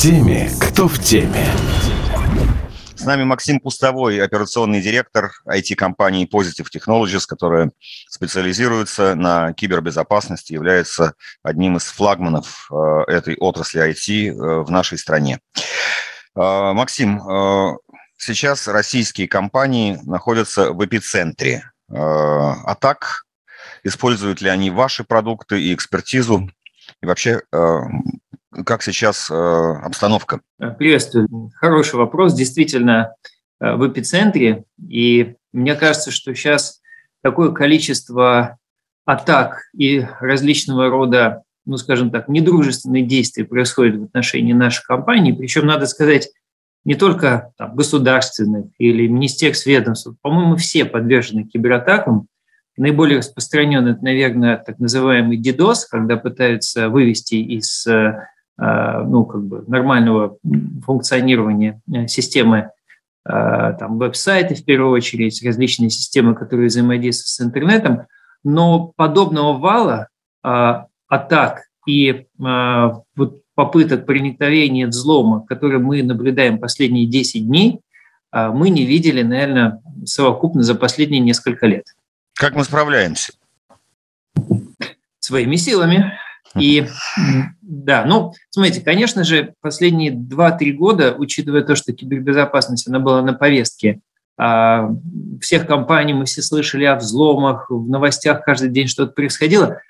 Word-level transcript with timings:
теми, 0.00 0.48
кто 0.62 0.88
в 0.88 0.98
теме. 0.98 1.44
С 2.94 3.04
нами 3.04 3.24
Максим 3.24 3.60
Пустовой, 3.60 4.22
операционный 4.22 4.80
директор 4.80 5.30
IT-компании 5.46 6.26
Positive 6.26 6.68
Technologies, 6.74 7.24
которая 7.28 7.70
специализируется 8.08 9.14
на 9.14 9.52
кибербезопасности, 9.52 10.54
является 10.54 11.12
одним 11.42 11.76
из 11.76 11.84
флагманов 11.84 12.70
э, 12.72 13.12
этой 13.12 13.36
отрасли 13.36 13.90
IT 13.90 14.28
э, 14.30 14.62
в 14.62 14.70
нашей 14.70 14.96
стране. 14.96 15.40
Э, 16.34 16.72
Максим, 16.72 17.20
сейчас 18.16 18.68
российские 18.68 19.28
компании 19.28 19.98
находятся 20.04 20.72
в 20.72 20.82
эпицентре 20.82 21.64
атак. 21.90 23.26
Используют 23.84 24.40
ли 24.40 24.48
они 24.48 24.70
ваши 24.70 25.04
продукты 25.04 25.60
и 25.60 25.74
экспертизу? 25.74 26.48
И 27.02 27.06
вообще, 27.06 27.42
как 28.64 28.82
сейчас 28.82 29.30
э, 29.30 29.34
обстановка? 29.34 30.40
Приветствую. 30.78 31.50
Хороший 31.54 31.96
вопрос. 31.96 32.34
Действительно, 32.34 33.14
э, 33.60 33.74
в 33.74 33.86
эпицентре. 33.88 34.64
И 34.88 35.34
мне 35.52 35.74
кажется, 35.74 36.10
что 36.10 36.34
сейчас 36.34 36.80
такое 37.22 37.52
количество 37.52 38.58
атак 39.04 39.62
и 39.76 40.06
различного 40.20 40.88
рода, 40.88 41.42
ну, 41.64 41.76
скажем 41.76 42.10
так, 42.10 42.28
недружественные 42.28 43.04
действия 43.04 43.44
происходят 43.44 43.96
в 43.96 44.04
отношении 44.04 44.52
нашей 44.52 44.84
компании. 44.84 45.32
Причем, 45.32 45.66
надо 45.66 45.86
сказать, 45.86 46.30
не 46.84 46.94
только 46.94 47.52
там, 47.56 47.76
государственных 47.76 48.66
или 48.78 49.06
министерств, 49.06 49.66
ведомств. 49.66 50.12
По-моему, 50.22 50.56
все 50.56 50.84
подвержены 50.84 51.44
кибератакам. 51.44 52.26
Наиболее 52.76 53.18
распространенный, 53.18 53.92
это, 53.92 54.02
наверное, 54.02 54.56
так 54.56 54.78
называемый 54.78 55.38
DDoS, 55.38 55.80
когда 55.90 56.16
пытаются 56.16 56.88
вывести 56.88 57.34
из 57.34 57.86
Э, 57.86 58.26
ну, 58.62 59.24
как 59.24 59.42
бы 59.42 59.64
нормального 59.66 60.36
функционирования 60.84 61.80
э, 61.90 62.06
системы 62.08 62.70
э, 63.24 63.30
там, 63.78 63.98
веб-сайты, 63.98 64.54
в 64.54 64.64
первую 64.64 64.92
очередь, 64.92 65.42
различные 65.44 65.88
системы, 65.88 66.34
которые 66.34 66.66
взаимодействуют 66.66 67.28
с 67.28 67.40
интернетом, 67.40 68.06
но 68.44 68.92
подобного 68.96 69.58
вала 69.58 70.08
атак 71.08 71.64
и 71.86 72.26
вот 72.38 73.42
попыток 73.54 74.06
проникновения 74.06 74.86
взлома, 74.86 75.44
которые 75.44 75.78
мы 75.78 76.02
наблюдаем 76.02 76.58
последние 76.58 77.06
10 77.06 77.46
дней, 77.46 77.80
мы 78.32 78.70
не 78.70 78.86
видели, 78.86 79.20
наверное, 79.20 79.82
совокупно 80.06 80.62
за 80.62 80.74
последние 80.74 81.20
несколько 81.20 81.66
лет. 81.66 81.84
Как 82.34 82.54
мы 82.54 82.64
справляемся? 82.64 83.34
Своими 85.18 85.56
силами. 85.56 86.18
И 86.58 86.86
да, 87.62 88.04
ну, 88.04 88.32
смотрите, 88.50 88.80
конечно 88.80 89.24
же, 89.24 89.54
последние 89.60 90.12
2-3 90.12 90.72
года, 90.72 91.14
учитывая 91.16 91.62
то, 91.62 91.76
что 91.76 91.92
кибербезопасность, 91.92 92.88
она 92.88 92.98
была 92.98 93.22
на 93.22 93.34
повестке 93.34 94.00
а, 94.36 94.90
всех 95.40 95.66
компаний, 95.66 96.14
мы 96.14 96.24
все 96.24 96.42
слышали 96.42 96.84
о 96.84 96.96
взломах, 96.96 97.70
в 97.70 97.88
новостях 97.88 98.42
каждый 98.44 98.70
день 98.70 98.88
что-то 98.88 99.12
происходило. 99.12 99.80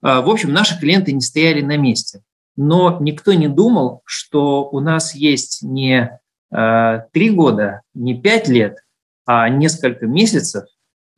А, 0.00 0.22
в 0.22 0.30
общем, 0.30 0.52
наши 0.52 0.78
клиенты 0.78 1.12
не 1.12 1.20
стояли 1.20 1.60
на 1.60 1.76
месте. 1.76 2.22
Но 2.56 2.96
никто 3.00 3.34
не 3.34 3.48
думал, 3.48 4.02
что 4.06 4.68
у 4.70 4.80
нас 4.80 5.14
есть 5.14 5.62
не 5.62 6.18
а, 6.50 7.00
три 7.12 7.30
года, 7.30 7.82
не 7.94 8.18
пять 8.18 8.48
лет, 8.48 8.78
а 9.26 9.48
несколько 9.48 10.06
месяцев 10.06 10.64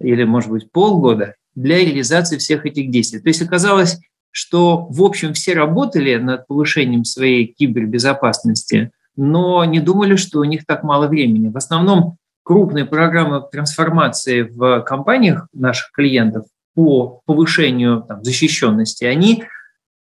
или, 0.01 0.25
может 0.25 0.51
быть, 0.51 0.73
полгода 0.73 1.35
для 1.55 1.79
реализации 1.79 2.39
всех 2.39 2.67
этих 2.67 2.91
действий. 2.91 3.21
То 3.21 3.29
есть 3.29 3.43
оказалось, 3.43 3.99
что, 4.31 4.87
в 4.91 5.03
общем, 5.03 5.33
все 5.33 5.55
работали 5.55 6.17
над 6.17 6.47
повышением 6.47 7.05
своей 7.05 7.47
кибербезопасности, 7.47 8.93
но 9.17 9.65
не 9.65 9.81
думали, 9.81 10.17
что 10.17 10.41
у 10.41 10.45
них 10.45 10.65
так 10.67 10.85
мало 10.85 11.09
времени. 11.09 11.49
В 11.49 11.57
основном 11.57 12.17
крупные 12.45 12.85
программы 12.85 13.43
трансформации 13.51 14.43
в 14.43 14.83
компаниях 14.83 15.49
наших 15.53 15.91
клиентов 15.93 16.47
по 16.75 17.21
повышению 17.27 18.05
там, 18.07 18.23
защищенности, 18.23 19.05
они 19.05 19.45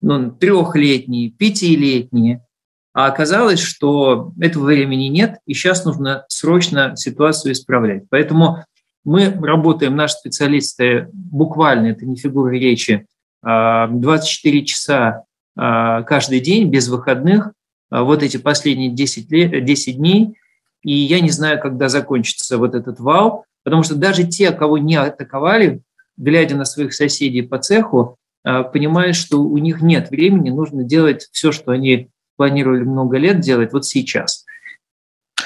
ну, 0.03 0.31
трехлетние, 0.31 1.31
пятилетние, 1.31 2.45
а 2.93 3.07
оказалось, 3.07 3.61
что 3.61 4.33
этого 4.41 4.65
времени 4.65 5.05
нет, 5.07 5.39
и 5.47 5.55
сейчас 5.55 5.85
нужно 5.85 6.25
срочно 6.29 6.97
ситуацию 6.97 7.53
исправлять. 7.53 8.05
Поэтому 8.11 8.65
мы 9.05 9.31
работаем, 9.31 9.97
наши 9.97 10.15
специалисты, 10.15 11.09
буквально, 11.13 11.89
это 11.89 12.07
не 12.07 12.17
фигура 12.17 12.51
речи, 12.51 13.07
24 13.47 14.65
часа 14.65 15.25
а, 15.57 16.03
каждый 16.03 16.41
день, 16.41 16.69
без 16.69 16.89
выходных, 16.89 17.53
а, 17.91 18.03
вот 18.03 18.23
эти 18.23 18.37
последние 18.37 18.91
10, 18.91 19.31
лет, 19.31 19.65
10 19.65 19.97
дней. 19.97 20.37
И 20.83 20.93
я 20.93 21.21
не 21.21 21.31
знаю, 21.31 21.61
когда 21.61 21.89
закончится 21.89 22.59
вот 22.59 22.75
этот 22.75 23.01
вал, 23.01 23.45
потому 23.65 23.83
что 23.83 23.95
даже 23.95 24.25
те, 24.25 24.53
кого 24.53 24.79
не 24.79 24.97
атаковали, 24.97 25.81
глядя 26.17 26.57
на 26.57 26.65
своих 26.65 26.95
соседей 26.95 27.43
по 27.43 27.59
цеху, 27.59 28.17
а, 28.45 28.65
понимают, 28.65 29.17
что 29.17 29.41
у 29.41 29.59
них 29.59 29.81
нет 29.81 30.11
времени, 30.11 30.51
нужно 30.51 30.85
делать 30.85 31.29
все, 31.33 31.53
что 31.53 31.73
они 31.73 32.09
планировали 32.37 32.83
много 32.83 33.17
лет 33.17 33.41
делать 33.41 33.73
вот 33.73 33.87
сейчас. 33.87 34.45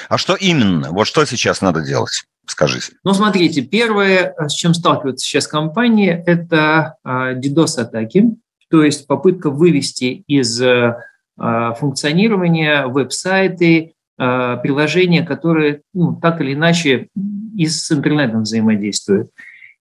А 0.09 0.19
что 0.19 0.35
именно? 0.35 0.91
Вот 0.91 1.07
что 1.07 1.25
сейчас 1.25 1.61
надо 1.61 1.83
делать? 1.83 2.25
Скажите. 2.47 2.95
Ну, 3.05 3.15
смотрите, 3.15 3.63
первое, 3.63 4.35
с 4.49 4.53
чем 4.53 4.75
сталкиваются 4.75 5.25
сейчас 5.25 5.47
компании, 5.47 6.23
это 6.27 6.97
DDoS-атаки, 7.05 8.35
то 8.71 8.83
есть 8.83 9.07
попытка 9.07 9.51
вывести 9.51 10.25
из 10.27 10.61
а, 11.41 11.73
функционирования 11.73 12.87
веб-сайты, 12.87 13.95
а, 14.19 14.59
приложения, 14.59 15.25
которые 15.25 15.81
ну, 15.95 16.15
так 16.21 16.43
или 16.43 16.53
иначе 16.53 17.09
и 17.57 17.67
с 17.67 17.91
интернетом 17.91 18.43
взаимодействуют. 18.43 19.31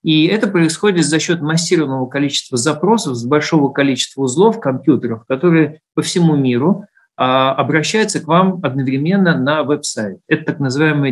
И 0.02 0.28
это 0.28 0.48
происходит 0.48 1.06
за 1.06 1.20
счет 1.20 1.42
массированного 1.42 2.08
количества 2.08 2.58
запросов 2.58 3.16
с 3.16 3.26
большого 3.26 3.74
количества 3.74 4.22
узлов 4.22 4.62
компьютеров, 4.62 5.26
которые 5.28 5.82
по 5.94 6.02
всему 6.02 6.38
миру 6.38 6.86
а, 7.18 7.54
обращаются 7.54 8.22
к 8.22 8.28
вам 8.28 8.62
одновременно 8.64 9.38
на 9.38 9.64
веб-сайт. 9.64 10.20
Это 10.30 10.46
так 10.46 10.60
называемая 10.62 11.12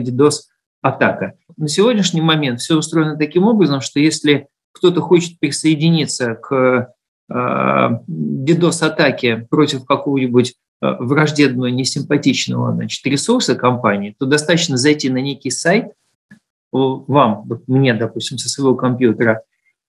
DDoS-атака. 0.87 1.33
На 1.57 1.67
сегодняшний 1.67 2.21
момент 2.21 2.59
все 2.59 2.77
устроено 2.77 3.17
таким 3.17 3.43
образом, 3.43 3.81
что 3.81 3.99
если 3.99 4.47
кто-то 4.71 5.01
хочет 5.01 5.39
присоединиться 5.39 6.35
к 6.35 6.93
а, 7.29 8.01
DDoS-атаке 8.07 9.47
против 9.49 9.85
какого-нибудь 9.85 10.55
а, 10.81 10.93
враждебного, 11.03 11.67
несимпатичного 11.67 12.73
значит, 12.73 13.05
ресурса 13.05 13.55
компании, 13.55 14.15
то 14.17 14.25
достаточно 14.25 14.77
зайти 14.77 15.09
на 15.09 15.17
некий 15.17 15.51
сайт, 15.51 15.91
вам, 16.71 17.49
мне, 17.67 17.93
допустим, 17.93 18.37
со 18.37 18.49
своего 18.49 18.75
компьютера, 18.75 19.41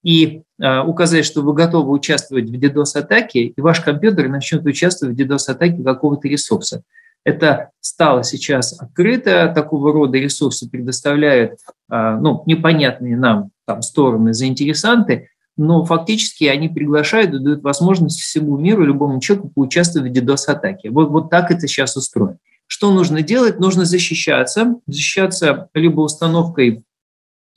и 0.05 0.43
э, 0.63 0.81
указать, 0.81 1.25
что 1.25 1.43
вы 1.43 1.53
готовы 1.53 1.91
участвовать 1.91 2.49
в 2.49 2.55
DDoS-атаке, 2.55 3.41
и 3.41 3.61
ваш 3.61 3.81
компьютер 3.81 4.29
начнет 4.29 4.65
участвовать 4.65 5.17
в 5.17 5.21
DDoS-атаке 5.21 5.83
какого-то 5.83 6.29
ресурса. 6.29 6.85
Это 7.25 7.71
стало 7.81 8.25
сейчас 8.25 8.81
открыто, 8.81 9.53
такого 9.55 9.93
рода 9.93 10.19
ресурсы 10.19 10.69
предоставляют 10.69 11.61
э, 11.91 12.19
ну, 12.21 12.43
непонятные 12.47 13.17
нам 13.17 13.51
там, 13.67 13.83
стороны, 13.83 14.33
заинтересанты, 14.33 15.29
но 15.57 15.85
фактически 15.85 16.45
они 16.45 16.69
приглашают 16.69 17.35
и 17.35 17.39
дают 17.39 17.63
возможность 17.63 18.21
всему 18.21 18.57
миру, 18.57 18.85
любому 18.85 19.21
человеку 19.21 19.51
поучаствовать 19.55 20.11
в 20.11 20.15
DDoS-атаке. 20.15 20.91
Вот, 20.91 21.11
вот 21.11 21.31
так 21.31 21.51
это 21.51 21.67
сейчас 21.67 21.97
устроено. 21.97 22.39
Что 22.67 22.93
нужно 22.93 23.23
делать? 23.23 23.59
Нужно 23.59 23.85
защищаться. 23.85 24.77
Защищаться 24.87 25.69
либо 25.75 26.01
установкой 26.01 26.85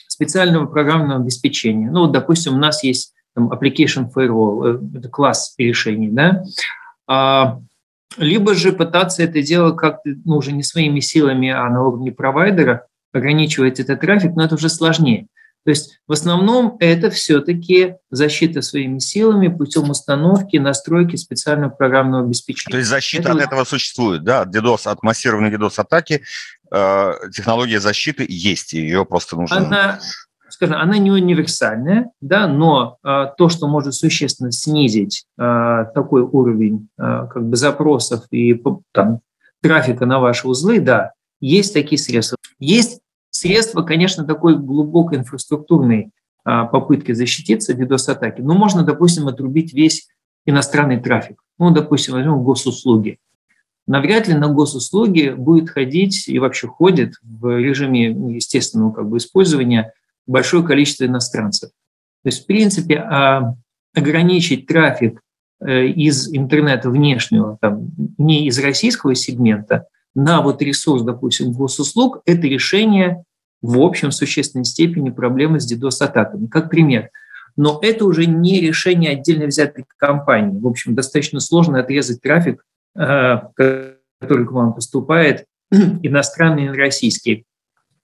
специального 0.07 0.65
программного 0.65 1.21
обеспечения. 1.21 1.91
Ну, 1.91 2.01
вот, 2.01 2.11
допустим, 2.11 2.55
у 2.55 2.57
нас 2.57 2.83
есть 2.83 3.13
там, 3.35 3.51
application 3.51 4.11
firewall, 4.13 4.81
э, 4.93 4.97
это 4.97 5.09
класс 5.09 5.53
решений, 5.57 6.09
да, 6.09 6.43
а, 7.07 7.59
либо 8.17 8.55
же 8.55 8.73
пытаться 8.73 9.23
это 9.23 9.41
делать 9.41 9.77
как-то, 9.77 10.11
ну, 10.25 10.37
уже 10.37 10.51
не 10.51 10.63
своими 10.63 10.99
силами, 10.99 11.49
а 11.49 11.69
на 11.69 11.83
уровне 11.83 12.11
провайдера, 12.11 12.87
ограничивать 13.13 13.79
этот 13.79 14.01
трафик, 14.01 14.35
но 14.35 14.43
это 14.45 14.55
уже 14.55 14.69
сложнее. 14.69 15.27
То 15.63 15.69
есть 15.69 15.99
в 16.07 16.13
основном 16.13 16.77
это 16.79 17.11
все-таки 17.11 17.95
защита 18.09 18.63
своими 18.63 18.97
силами 18.97 19.47
путем 19.47 19.91
установки, 19.91 20.57
настройки 20.57 21.15
специального 21.17 21.69
программного 21.69 22.25
обеспечения. 22.25 22.71
То 22.71 22.77
есть 22.77 22.89
защита 22.89 23.23
это 23.23 23.31
от 23.31 23.35
вот... 23.35 23.43
этого 23.43 23.63
существует, 23.65 24.23
да, 24.23 24.41
от 24.41 24.55
DDoS, 24.55 24.89
от 24.89 25.03
массированной 25.03 25.51
DDoS-атаки 25.55 26.23
э, 26.71 27.13
технология 27.31 27.79
защиты 27.79 28.25
есть, 28.27 28.73
ее 28.73 29.05
просто 29.05 29.35
нужно... 29.35 29.57
Она, 29.57 29.99
скажем, 30.51 30.75
она 30.77 30.97
не 30.97 31.11
универсальная, 31.11 32.11
да, 32.21 32.47
но 32.47 32.97
э, 33.03 33.27
то, 33.37 33.49
что 33.49 33.67
может 33.67 33.93
существенно 33.93 34.51
снизить 34.51 35.25
э, 35.37 35.85
такой 35.93 36.21
уровень 36.21 36.89
э, 36.97 37.27
как 37.31 37.47
бы 37.47 37.55
запросов 37.55 38.25
и 38.31 38.61
там, 38.91 39.19
трафика 39.61 40.05
на 40.05 40.19
ваши 40.19 40.47
узлы, 40.47 40.79
да, 40.79 41.11
есть 41.39 41.73
такие 41.73 41.99
средства. 41.99 42.37
Есть 42.59 43.01
средства, 43.29 43.81
конечно, 43.83 44.25
такой 44.25 44.57
глубокой 44.57 45.19
инфраструктурной 45.19 46.11
попытки 46.43 47.11
защититься 47.11 47.73
DDoS-атаки. 47.73 48.41
Но 48.41 48.55
можно, 48.55 48.83
допустим, 48.83 49.27
отрубить 49.27 49.73
весь 49.73 50.07
иностранный 50.45 50.99
трафик. 50.99 51.43
Ну, 51.59 51.69
допустим, 51.69 52.15
возьмем 52.15 52.43
госуслуги. 52.43 53.19
навряд 53.85 54.27
ли 54.27 54.33
на 54.33 54.47
госуслуги 54.47 55.29
будет 55.29 55.69
ходить 55.69 56.27
и 56.27 56.39
вообще 56.39 56.67
ходит 56.67 57.13
в 57.21 57.59
режиме 57.59 58.07
естественного 58.35 58.91
как 58.91 59.07
бы, 59.07 59.17
использования 59.17 59.93
большое 60.27 60.65
количество 60.65 61.05
иностранцев. 61.05 61.69
То 62.23 62.27
есть, 62.27 62.43
в 62.43 62.45
принципе, 62.45 62.97
а, 62.97 63.55
ограничить 63.95 64.67
трафик 64.67 65.21
э, 65.59 65.85
из 65.87 66.33
интернета 66.33 66.89
внешнего, 66.89 67.57
там, 67.59 67.91
не 68.17 68.47
из 68.47 68.59
российского 68.59 69.15
сегмента, 69.15 69.87
на 70.13 70.41
вот 70.41 70.61
ресурс, 70.61 71.03
допустим, 71.03 71.51
госуслуг, 71.51 72.21
это 72.25 72.47
решение 72.47 73.23
в 73.61 73.79
общем 73.79 74.09
в 74.09 74.15
существенной 74.15 74.65
степени 74.65 75.09
проблемы 75.09 75.59
с 75.59 75.71
DDoS-атаками. 75.71 76.47
Как 76.47 76.69
пример. 76.69 77.09
Но 77.55 77.79
это 77.81 78.05
уже 78.05 78.25
не 78.25 78.59
решение 78.59 79.11
отдельно 79.11 79.45
взятой 79.45 79.85
компании. 79.97 80.59
В 80.59 80.67
общем, 80.67 80.95
достаточно 80.95 81.39
сложно 81.39 81.79
отрезать 81.79 82.21
трафик, 82.21 82.65
э, 82.95 83.37
который 83.55 84.47
к 84.47 84.51
вам 84.51 84.73
поступает, 84.73 85.45
иностранный 85.71 86.65
и 86.65 86.69
российский. 86.69 87.45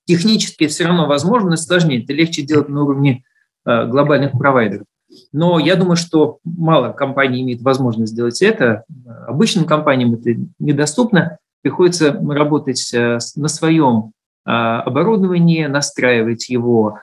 Технически 0.08 0.68
все 0.68 0.86
равно 0.86 1.06
возможно, 1.06 1.50
но 1.52 1.56
сложнее. 1.58 2.02
Это 2.02 2.14
легче 2.14 2.42
делать 2.42 2.70
на 2.70 2.84
уровне 2.84 3.26
э, 3.66 3.86
глобальных 3.88 4.32
провайдеров. 4.32 4.86
Но 5.34 5.60
я 5.60 5.76
думаю, 5.76 5.98
что 5.98 6.40
мало 6.46 6.94
компаний 6.94 7.42
имеет 7.42 7.62
возможность 7.62 8.14
сделать 8.14 8.42
это. 8.42 8.86
Обычным 9.28 9.66
компаниям 9.66 10.14
это 10.14 10.40
недоступно. 10.60 11.40
Приходится 11.62 12.14
работать 12.14 12.94
э, 12.94 13.20
на 13.36 13.50
своем 13.50 14.14
э, 14.46 14.50
оборудовании, 14.50 15.66
настраивать 15.66 16.50
его 16.50 17.00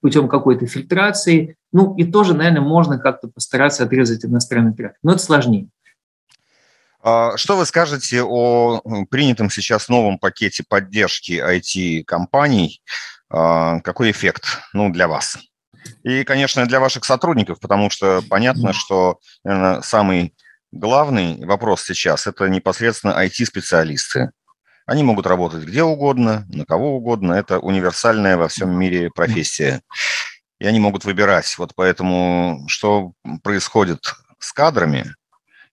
путем 0.00 0.28
какой-то 0.28 0.66
фильтрации. 0.66 1.56
Ну 1.70 1.94
и 1.96 2.04
тоже, 2.04 2.34
наверное, 2.34 2.62
можно 2.62 2.98
как-то 2.98 3.28
постараться 3.28 3.84
отрезать 3.84 4.24
иностранный 4.24 4.72
трафик. 4.72 4.96
Но 5.02 5.12
это 5.12 5.20
сложнее. 5.20 5.68
А, 7.06 7.36
что 7.36 7.58
вы 7.58 7.66
скажете 7.66 8.22
о 8.22 8.80
принятом 9.10 9.50
сейчас 9.50 9.90
новом 9.90 10.18
пакете 10.18 10.64
поддержки 10.66 11.32
IT-компаний? 11.32 12.82
А, 13.28 13.80
какой 13.80 14.10
эффект 14.10 14.60
ну, 14.72 14.90
для 14.90 15.06
вас? 15.06 15.36
И, 16.02 16.24
конечно, 16.24 16.64
для 16.64 16.80
ваших 16.80 17.04
сотрудников, 17.04 17.60
потому 17.60 17.90
что 17.90 18.22
понятно, 18.30 18.72
что 18.72 19.18
наверное, 19.44 19.82
самый 19.82 20.34
главный 20.72 21.44
вопрос 21.44 21.84
сейчас– 21.84 22.26
это 22.26 22.48
непосредственно 22.48 23.22
IT-специалисты. 23.22 24.30
Они 24.86 25.02
могут 25.02 25.26
работать 25.26 25.64
где 25.64 25.82
угодно, 25.82 26.46
на 26.48 26.64
кого 26.64 26.96
угодно. 26.96 27.34
Это 27.34 27.58
универсальная 27.58 28.38
во 28.38 28.48
всем 28.48 28.70
мире 28.78 29.10
профессия. 29.14 29.82
И 30.58 30.66
они 30.66 30.80
могут 30.80 31.04
выбирать. 31.04 31.54
Вот 31.58 31.72
поэтому 31.74 32.64
что 32.66 33.12
происходит 33.42 34.14
с 34.38 34.54
кадрами, 34.54 35.14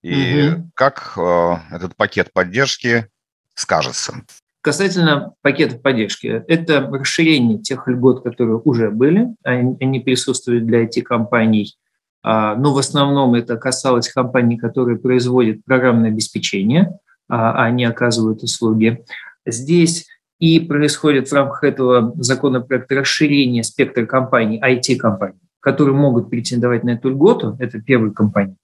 и 0.01 0.49
угу. 0.49 0.71
как 0.73 1.13
э, 1.17 1.55
этот 1.71 1.95
пакет 1.95 2.33
поддержки 2.33 3.07
скажется? 3.53 4.23
Касательно 4.61 5.33
пакетов 5.41 5.81
поддержки, 5.81 6.43
это 6.47 6.81
расширение 6.81 7.57
тех 7.59 7.87
льгот, 7.87 8.23
которые 8.23 8.61
уже 8.63 8.91
были, 8.91 9.29
они, 9.43 9.75
они 9.79 9.99
присутствуют 9.99 10.67
для 10.67 10.85
IT-компаний, 10.85 11.75
а, 12.23 12.55
но 12.55 12.73
в 12.73 12.77
основном 12.77 13.33
это 13.33 13.57
касалось 13.57 14.09
компаний, 14.09 14.57
которые 14.57 14.99
производят 14.99 15.65
программное 15.65 16.11
обеспечение, 16.11 16.99
а, 17.27 17.53
а 17.53 17.65
они 17.65 17.85
оказывают 17.85 18.43
услуги. 18.43 19.03
Здесь 19.47 20.07
и 20.37 20.59
происходит 20.59 21.29
в 21.29 21.33
рамках 21.33 21.63
этого 21.63 22.13
законопроекта 22.17 22.95
расширение 22.95 23.63
спектра 23.63 24.05
компаний, 24.05 24.61
IT-компаний, 24.63 25.39
которые 25.59 25.95
могут 25.95 26.29
претендовать 26.29 26.83
на 26.83 26.91
эту 26.91 27.09
льготу, 27.09 27.57
это 27.59 27.81
первый 27.81 28.11
компонент. 28.11 28.57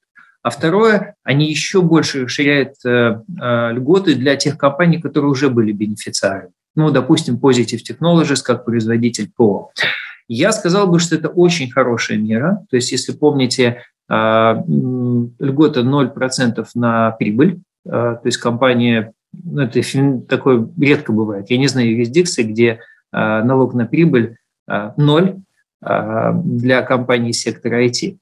А 0.48 0.50
второе, 0.50 1.16
они 1.26 1.50
еще 1.50 1.82
больше 1.82 2.24
расширяют 2.24 2.76
э, 2.86 2.90
э, 2.90 3.72
льготы 3.74 4.16
для 4.16 4.38
тех 4.38 4.58
компаний, 4.58 5.02
которые 5.02 5.30
уже 5.30 5.50
были 5.50 5.74
бенефициарами. 5.74 6.54
Ну, 6.74 6.90
допустим, 6.90 7.36
Positive 7.36 7.82
Technologies 7.86 8.42
как 8.46 8.64
производитель 8.64 9.30
ПО. 9.36 9.72
Я 10.30 10.54
сказал 10.54 10.88
бы, 10.88 11.00
что 11.00 11.18
это 11.18 11.28
очень 11.28 11.70
хорошая 11.70 12.18
мера. 12.18 12.66
То 12.70 12.78
есть, 12.78 12.94
если 12.94 13.12
помните, 13.12 13.84
э, 14.10 14.56
льгота 15.40 15.82
0% 15.82 16.66
на 16.76 17.12
прибыль, 17.12 17.60
то 17.84 18.22
есть 18.24 18.38
компания, 18.38 19.12
ну, 19.34 19.64
это 19.64 19.82
такое 20.30 20.70
редко 20.80 21.12
бывает. 21.12 21.50
Я 21.50 21.58
не 21.58 21.68
знаю 21.68 21.92
юрисдикции, 21.92 22.44
где 22.44 22.80
налог 23.12 23.74
на 23.74 23.86
прибыль 23.86 24.38
ноль 24.98 25.36
для 25.82 26.82
компаний 26.84 27.32
сектора 27.32 27.86
IT. 27.86 28.18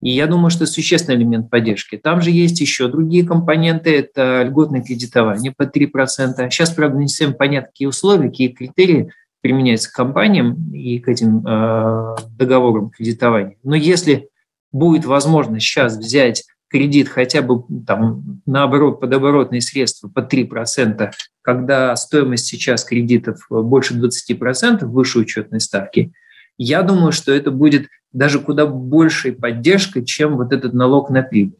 И 0.00 0.10
я 0.10 0.26
думаю, 0.26 0.50
что 0.50 0.66
существенный 0.66 1.16
элемент 1.16 1.50
поддержки. 1.50 1.96
Там 1.96 2.20
же 2.20 2.30
есть 2.30 2.60
еще 2.60 2.88
другие 2.88 3.26
компоненты. 3.26 3.96
Это 3.96 4.42
льготное 4.42 4.82
кредитование 4.82 5.52
по 5.56 5.64
3%. 5.64 6.50
Сейчас, 6.50 6.70
правда, 6.70 6.98
не 6.98 7.08
совсем 7.08 7.34
понятно, 7.34 7.68
какие 7.68 7.88
условия, 7.88 8.28
какие 8.28 8.48
критерии 8.48 9.12
применяются 9.40 9.90
к 9.90 9.94
компаниям 9.94 10.72
и 10.72 10.98
к 10.98 11.08
этим 11.08 11.44
э, 11.46 12.16
договорам 12.36 12.90
кредитования. 12.90 13.56
Но 13.62 13.74
если 13.74 14.28
будет 14.72 15.04
возможность 15.04 15.64
сейчас 15.64 15.96
взять 15.96 16.44
кредит 16.68 17.08
хотя 17.08 17.42
бы 17.42 17.64
там, 17.86 18.42
наоборот, 18.46 19.00
под 19.00 19.12
оборотные 19.14 19.60
средства 19.60 20.08
по 20.08 20.20
3%, 20.20 21.10
когда 21.42 21.96
стоимость 21.96 22.46
сейчас 22.46 22.84
кредитов 22.84 23.38
больше 23.48 23.94
20% 23.94 24.84
выше 24.84 25.20
учетной 25.20 25.60
ставки, 25.60 26.12
я 26.58 26.82
думаю, 26.82 27.12
что 27.12 27.32
это 27.32 27.50
будет 27.50 27.88
даже 28.12 28.40
куда 28.40 28.66
большей 28.66 29.32
поддержкой, 29.32 30.04
чем 30.04 30.36
вот 30.36 30.52
этот 30.52 30.74
налог 30.74 31.10
на 31.10 31.22
прибыль. 31.22 31.58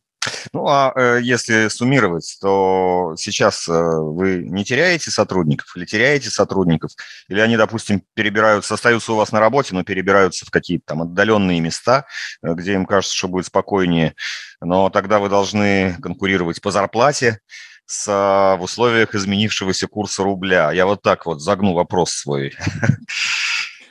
Ну, 0.53 0.67
а 0.67 0.93
э, 0.95 1.21
если 1.23 1.69
суммировать, 1.69 2.39
то 2.41 3.15
сейчас 3.17 3.69
э, 3.69 3.73
вы 3.73 4.45
не 4.49 4.65
теряете 4.65 5.11
сотрудников 5.11 5.77
или 5.77 5.85
теряете 5.85 6.31
сотрудников, 6.31 6.91
или 7.29 7.41
они, 7.41 7.57
допустим, 7.57 8.03
перебираются, 8.15 8.75
остаются 8.75 9.13
у 9.13 9.17
вас 9.17 9.33
на 9.33 9.41
работе, 9.41 9.75
но 9.75 9.85
перебираются 9.85 10.45
в 10.45 10.51
какие-то 10.51 10.85
там 10.87 11.03
отдаленные 11.03 11.61
места, 11.61 12.07
э, 12.43 12.53
где 12.55 12.75
им 12.75 12.87
кажется, 12.87 13.17
что 13.17 13.29
будет 13.29 13.47
спокойнее, 13.47 14.15
но 14.61 14.91
тогда 14.91 15.19
вы 15.19 15.29
должны 15.29 15.97
конкурировать 16.03 16.61
по 16.61 16.73
зарплате, 16.73 17.41
с, 17.87 18.07
в 18.07 18.63
условиях 18.63 19.15
изменившегося 19.15 19.87
курса 19.87 20.23
рубля. 20.23 20.73
Я 20.73 20.85
вот 20.85 21.01
так 21.01 21.25
вот 21.25 21.41
загну 21.41 21.73
вопрос 21.73 22.11
свой. 22.11 22.55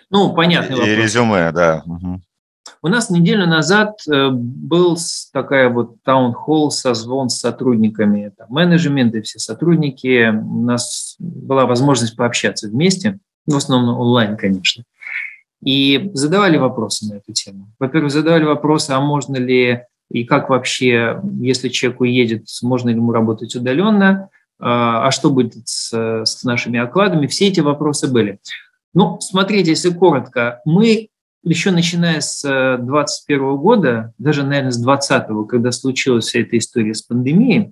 Ну, 0.09 0.33
понятно. 0.33 0.75
И 0.75 0.95
резюме, 0.95 1.51
да. 1.51 1.83
Угу. 1.86 2.21
У 2.81 2.88
нас 2.89 3.09
неделю 3.09 3.48
назад 3.48 4.00
э, 4.09 4.30
был 4.30 4.98
такая 5.33 5.69
вот 5.69 6.01
таун-холл, 6.04 6.71
созвон 6.71 7.30
с 7.30 7.39
сотрудниками 7.39 8.31
там, 8.38 8.48
менеджмента, 8.50 9.21
все 9.21 9.39
сотрудники. 9.39 10.30
У 10.30 10.62
нас 10.62 11.16
была 11.19 11.66
возможность 11.66 12.16
пообщаться 12.16 12.68
вместе, 12.68 13.19
в 13.45 13.56
основном 13.56 13.97
онлайн, 13.97 14.37
конечно. 14.37 14.83
И 15.64 16.11
задавали 16.14 16.57
вопросы 16.57 17.11
на 17.11 17.18
эту 17.18 17.33
тему. 17.33 17.71
Во-первых, 17.80 18.11
задавали 18.11 18.44
вопросы, 18.44 18.92
а 18.92 18.99
можно 18.99 19.37
ли 19.37 19.81
и 20.09 20.23
как 20.23 20.49
вообще, 20.49 21.19
если 21.42 21.69
человек 21.69 22.02
уедет, 22.02 22.45
можно 22.61 22.90
ли 22.90 22.95
ему 22.95 23.11
работать 23.11 23.56
удаленно, 23.56 24.30
а, 24.59 25.07
а 25.07 25.11
что 25.11 25.30
будет 25.30 25.56
с, 25.66 25.92
с 25.92 26.44
нашими 26.44 26.80
окладами. 26.80 27.28
Все 27.28 27.47
эти 27.47 27.59
вопросы 27.59 28.07
были. 28.07 28.40
Ну, 28.94 29.20
смотрите, 29.22 29.72
если 29.72 29.90
коротко, 29.90 30.62
мы 30.66 31.10
еще 31.44 31.72
начиная 31.72 32.22
с 32.22 32.42
2021 32.42 33.42
э, 33.42 33.56
года, 33.58 34.14
даже, 34.18 34.44
наверное, 34.44 34.72
с 34.72 34.78
2020, 34.78 35.48
когда 35.50 35.72
случилась 35.72 36.26
вся 36.26 36.40
эта 36.40 36.58
история 36.58 36.94
с 36.94 37.02
пандемией, 37.02 37.72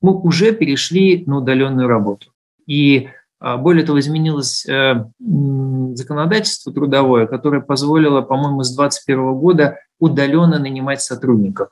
мы 0.00 0.18
уже 0.18 0.52
перешли 0.52 1.24
на 1.26 1.38
удаленную 1.38 1.88
работу. 1.88 2.32
И 2.66 3.08
а, 3.40 3.56
более 3.56 3.84
того, 3.84 3.98
изменилось 3.98 4.66
э, 4.66 5.04
законодательство 5.94 6.72
трудовое, 6.72 7.26
которое 7.26 7.60
позволило, 7.62 8.20
по-моему, 8.20 8.62
с 8.62 8.74
2021 8.74 9.34
года 9.34 9.78
удаленно 9.98 10.58
нанимать 10.58 11.00
сотрудников. 11.00 11.70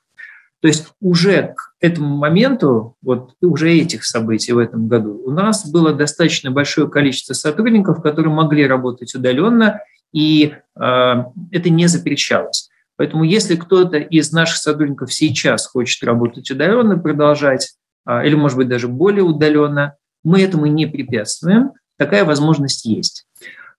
То 0.61 0.69
есть 0.69 0.89
уже 1.01 1.55
к 1.57 1.75
этому 1.81 2.17
моменту, 2.17 2.97
вот 3.01 3.35
уже 3.41 3.73
этих 3.73 4.05
событий 4.05 4.53
в 4.53 4.59
этом 4.59 4.89
году, 4.89 5.23
у 5.25 5.31
нас 5.31 5.71
было 5.71 5.93
достаточно 5.93 6.51
большое 6.51 6.89
количество 6.89 7.35
сотрудников, 7.35 8.03
которые 8.03 8.33
могли 8.33 8.67
работать 8.67 9.15
удаленно, 9.15 9.81
и 10.13 10.55
э, 10.75 11.15
это 11.53 11.71
не 11.71 11.87
запрещалось. 11.87 12.71
Поэтому 12.97 13.23
если 13.23 13.55
кто-то 13.55 13.99
из 13.99 14.33
наших 14.33 14.57
сотрудников 14.57 15.15
сейчас 15.15 15.67
хочет 15.67 16.03
работать 16.03 16.51
удаленно, 16.51 16.99
продолжать, 16.99 17.75
э, 18.09 18.27
или, 18.27 18.35
может 18.35 18.57
быть, 18.57 18.69
даже 18.69 18.89
более 18.89 19.23
удаленно, 19.23 19.95
мы 20.25 20.43
этому 20.43 20.67
не 20.67 20.87
препятствуем, 20.87 21.71
такая 21.97 22.25
возможность 22.25 22.85
есть. 22.85 23.28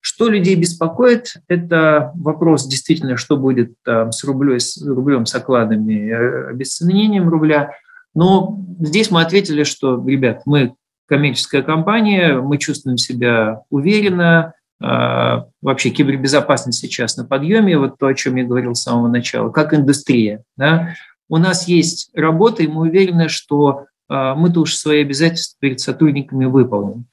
Что 0.01 0.29
людей 0.29 0.56
беспокоит, 0.56 1.36
это 1.48 2.12
вопрос 2.15 2.68
действительно, 2.68 3.18
что 3.18 3.36
будет 3.36 3.74
с, 3.86 4.24
рублем, 4.24 4.60
с 4.60 4.82
рублем, 4.82 5.25
с 5.25 5.36
окладами, 5.36 6.10
э, 6.10 6.50
обесценением 6.51 7.27
рубля. 7.27 7.72
Но 8.13 8.60
здесь 8.79 9.12
мы 9.12 9.22
ответили, 9.22 9.63
что, 9.63 10.03
ребят, 10.08 10.44
мы 10.46 10.75
коммерческая 11.08 11.63
компания, 11.63 12.39
мы 12.39 12.58
чувствуем 12.58 12.98
себя 12.98 13.63
уверенно, 13.70 14.53
а, 14.82 15.48
вообще 15.62 15.89
кибербезопасность 15.89 16.79
сейчас 16.79 17.18
на 17.18 17.25
подъеме, 17.25 17.77
вот 17.77 17.98
то, 17.98 18.08
о 18.08 18.13
чем 18.13 18.36
я 18.38 18.46
говорил 18.46 18.75
с 18.75 18.84
самого 18.84 19.10
начала, 19.10 19.50
как 19.50 19.74
индустрия. 19.74 20.44
Да? 20.56 20.94
У 21.27 21.38
нас 21.38 21.68
есть 21.68 22.12
работа, 22.15 22.63
и 22.63 22.68
мы 22.68 22.82
уверены, 22.82 23.27
что 23.27 23.86
мы-то 24.08 24.62
уж 24.62 24.75
свои 24.75 25.01
обязательства 25.01 25.58
перед 25.60 25.79
сотрудниками 25.79 26.46
выполним. 26.46 27.06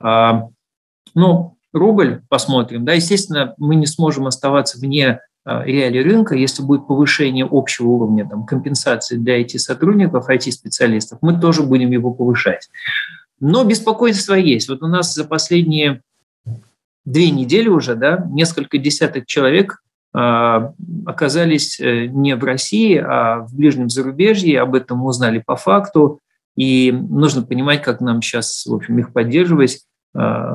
Ну, 0.00 1.56
рубль 1.74 2.22
посмотрим. 2.28 2.84
Да, 2.84 2.92
естественно, 2.92 3.54
мы 3.58 3.74
не 3.74 3.86
сможем 3.86 4.26
оставаться 4.26 4.78
вне 4.78 5.20
реалий 5.44 6.02
рынка, 6.02 6.34
если 6.34 6.62
будет 6.62 6.86
повышение 6.86 7.46
общего 7.50 7.88
уровня 7.88 8.26
там, 8.26 8.46
компенсации 8.46 9.16
для 9.16 9.42
IT-сотрудников, 9.42 10.30
IT-специалистов, 10.30 11.18
мы 11.20 11.38
тоже 11.38 11.62
будем 11.62 11.90
его 11.90 12.12
повышать. 12.12 12.70
Но 13.40 13.64
беспокойство 13.64 14.34
есть. 14.34 14.70
Вот 14.70 14.82
у 14.82 14.86
нас 14.86 15.14
за 15.14 15.24
последние 15.24 16.00
две 17.04 17.30
недели 17.30 17.68
уже, 17.68 17.94
да, 17.94 18.26
несколько 18.30 18.78
десяток 18.78 19.26
человек 19.26 19.82
а, 20.14 20.72
оказались 21.06 21.78
э, 21.80 22.06
не 22.06 22.36
в 22.36 22.44
России, 22.44 22.96
а 22.96 23.40
в 23.40 23.54
ближнем 23.54 23.90
зарубежье, 23.90 24.60
об 24.60 24.74
этом 24.74 25.04
узнали 25.04 25.42
по 25.44 25.56
факту, 25.56 26.20
и 26.56 26.92
нужно 26.92 27.42
понимать, 27.42 27.82
как 27.82 28.00
нам 28.00 28.22
сейчас, 28.22 28.64
в 28.64 28.74
общем, 28.74 28.98
их 28.98 29.12
поддерживать, 29.12 29.80
а, 29.80 29.93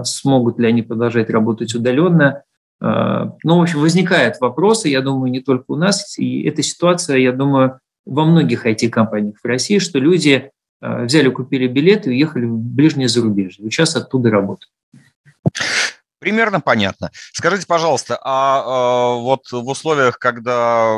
смогут 0.03 0.59
ли 0.59 0.67
они 0.67 0.81
продолжать 0.81 1.29
работать 1.29 1.75
удаленно. 1.75 2.43
А, 2.81 3.35
ну, 3.43 3.59
в 3.59 3.61
общем, 3.61 3.81
возникают 3.81 4.39
вопросы, 4.39 4.87
я 4.89 5.01
думаю, 5.01 5.31
не 5.31 5.41
только 5.41 5.65
у 5.67 5.75
нас, 5.75 6.17
и 6.17 6.43
эта 6.43 6.63
ситуация, 6.63 7.17
я 7.17 7.31
думаю, 7.31 7.79
во 8.05 8.25
многих 8.25 8.65
IT-компаниях 8.65 9.35
в 9.43 9.45
России, 9.45 9.79
что 9.79 9.99
люди 9.99 10.51
взяли, 10.81 11.29
купили 11.29 11.67
билеты 11.67 12.09
и 12.09 12.13
уехали 12.13 12.45
в 12.45 12.57
ближнее 12.57 13.09
зарубежье, 13.09 13.69
сейчас 13.69 13.95
оттуда 13.97 14.29
работают. 14.29 14.71
Примерно 16.19 16.61
понятно. 16.61 17.11
Скажите, 17.33 17.65
пожалуйста, 17.67 18.17
а 18.23 19.15
вот 19.15 19.51
в 19.51 19.67
условиях, 19.67 20.19
когда 20.19 20.97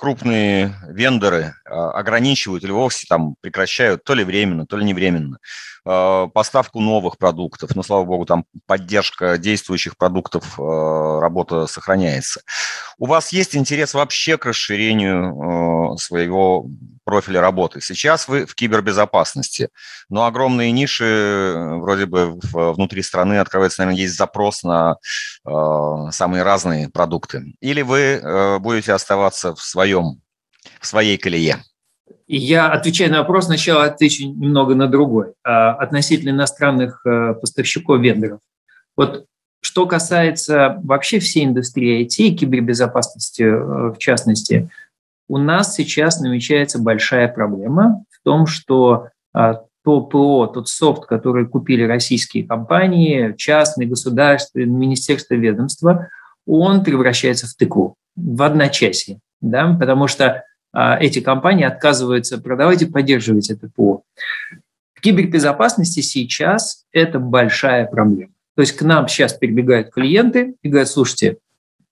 крупные 0.00 0.74
вендоры 0.88 1.56
а, 1.66 1.90
ограничивают 1.90 2.64
или 2.64 2.70
вовсе 2.70 3.06
там 3.06 3.34
прекращают 3.42 4.02
то 4.02 4.14
ли 4.14 4.24
временно, 4.24 4.64
то 4.64 4.78
ли 4.78 4.84
не 4.86 4.94
временно 4.94 5.36
а, 5.84 6.26
поставку 6.28 6.80
новых 6.80 7.18
продуктов. 7.18 7.76
Но, 7.76 7.82
слава 7.82 8.04
богу, 8.04 8.24
там 8.24 8.46
поддержка 8.64 9.36
действующих 9.36 9.98
продуктов, 9.98 10.58
а, 10.58 11.20
работа 11.20 11.66
сохраняется. 11.66 12.40
У 12.96 13.04
вас 13.04 13.30
есть 13.30 13.54
интерес 13.54 13.92
вообще 13.92 14.38
к 14.38 14.46
расширению 14.46 15.98
своего 15.98 16.66
профиля 17.10 17.40
работы? 17.40 17.80
Сейчас 17.80 18.28
вы 18.28 18.46
в 18.46 18.54
кибербезопасности, 18.54 19.68
но 20.08 20.24
огромные 20.24 20.72
ниши 20.72 21.54
вроде 21.58 22.06
бы 22.06 22.38
внутри 22.52 23.02
страны 23.02 23.38
открывается, 23.38 23.82
наверное, 23.82 24.00
есть 24.00 24.16
запрос 24.16 24.62
на 24.62 24.96
самые 25.44 26.42
разные 26.42 26.88
продукты. 26.88 27.54
Или 27.60 27.82
вы 27.82 28.58
будете 28.60 28.92
оставаться 28.92 29.54
в 29.54 29.60
своем 29.60 30.20
в 30.80 30.86
своей 30.86 31.18
колее? 31.18 31.62
Я, 32.26 32.70
отвечаю 32.70 33.10
на 33.10 33.18
вопрос, 33.18 33.46
сначала 33.46 33.84
отвечу 33.84 34.24
немного 34.24 34.74
на 34.74 34.86
другой, 34.86 35.32
а, 35.42 35.72
относительно 35.72 36.30
иностранных 36.30 37.04
э, 37.04 37.34
поставщиков 37.34 38.00
вендоров. 38.00 38.38
Вот 38.96 39.26
что 39.62 39.86
касается 39.86 40.78
вообще 40.84 41.18
всей 41.18 41.44
индустрии 41.44 42.06
IT 42.06 42.36
кибербезопасности 42.36 43.42
э, 43.42 43.92
в 43.92 43.98
частности, 43.98 44.70
у 45.30 45.38
нас 45.38 45.76
сейчас 45.76 46.20
намечается 46.20 46.80
большая 46.80 47.28
проблема 47.28 48.04
в 48.10 48.24
том, 48.24 48.46
что 48.46 49.08
а, 49.32 49.62
то 49.84 50.00
ПО, 50.00 50.46
тот 50.46 50.68
софт, 50.68 51.06
который 51.06 51.46
купили 51.46 51.84
российские 51.84 52.44
компании, 52.46 53.34
частные, 53.36 53.88
государственные, 53.88 54.66
министерства, 54.66 55.34
ведомства, 55.34 56.08
он 56.46 56.82
превращается 56.82 57.46
в 57.46 57.54
тыкву, 57.54 57.94
в 58.16 58.42
одночасье 58.42 59.20
да, 59.40 59.72
потому 59.78 60.08
что 60.08 60.42
а, 60.72 60.98
эти 60.98 61.20
компании 61.20 61.64
отказываются 61.64 62.38
продавать 62.38 62.82
и 62.82 62.86
поддерживать 62.86 63.50
это 63.50 63.70
ПО. 63.74 64.02
В 64.94 65.00
кибербезопасности 65.00 66.00
сейчас 66.00 66.84
это 66.92 67.20
большая 67.20 67.86
проблема. 67.86 68.32
То 68.56 68.62
есть 68.62 68.76
к 68.76 68.82
нам 68.82 69.06
сейчас 69.06 69.32
прибегают 69.32 69.90
клиенты 69.90 70.56
и 70.62 70.68
говорят, 70.68 70.88
слушайте, 70.88 71.38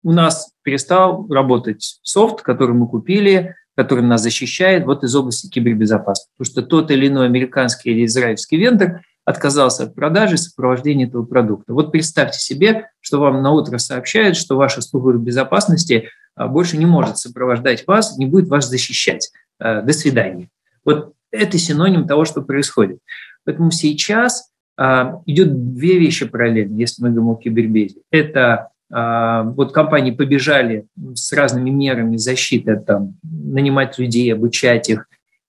у 0.09 0.13
нас 0.13 0.53
перестал 0.63 1.29
работать 1.29 2.01
софт, 2.03 2.41
который 2.41 2.75
мы 2.75 2.89
купили, 2.89 3.57
который 3.77 4.03
нас 4.03 4.23
защищает 4.23 4.87
вот 4.87 5.05
из 5.05 5.15
области 5.15 5.51
кибербезопасности. 5.51 6.31
Потому 6.39 6.51
что 6.51 6.63
тот 6.63 6.91
или 6.91 7.09
иной 7.09 7.27
американский 7.27 7.91
или 7.91 8.07
израильский 8.07 8.57
вендор 8.57 9.03
отказался 9.27 9.83
от 9.83 9.95
продажи 9.95 10.39
сопровождения 10.39 11.07
этого 11.07 11.27
продукта. 11.27 11.75
Вот 11.75 11.93
представьте 11.93 12.39
себе, 12.39 12.89
что 13.01 13.21
вам 13.21 13.43
на 13.43 13.51
утро 13.51 13.77
сообщают, 13.77 14.39
что 14.39 14.57
ваша 14.57 14.81
служба 14.81 15.13
безопасности 15.13 16.09
а, 16.35 16.49
больше 16.49 16.79
не 16.79 16.87
может 16.87 17.19
сопровождать 17.19 17.87
вас, 17.87 18.17
не 18.17 18.25
будет 18.25 18.49
вас 18.49 18.67
защищать. 18.67 19.31
А, 19.59 19.83
до 19.83 19.93
свидания. 19.93 20.49
Вот 20.87 21.13
это 21.31 21.59
синоним 21.59 22.07
того, 22.07 22.25
что 22.25 22.41
происходит. 22.41 23.01
Поэтому 23.45 23.73
сейчас 23.73 24.49
а, 24.79 25.21
идет 25.27 25.75
две 25.75 25.99
вещи 25.99 26.25
параллельно, 26.25 26.79
если 26.79 27.03
мы 27.03 27.11
говорим 27.11 27.29
о 27.29 27.37
кибербезе. 27.37 27.97
Это 28.11 28.71
вот 28.91 29.73
компании 29.73 30.13
побежали 30.13 30.87
с 31.15 31.33
разными 31.33 31.71
мерами 31.71 32.17
защиты, 32.17 32.77
там, 32.77 33.17
нанимать 33.23 33.99
людей, 33.99 34.33
обучать 34.33 34.89
их, 34.89 35.09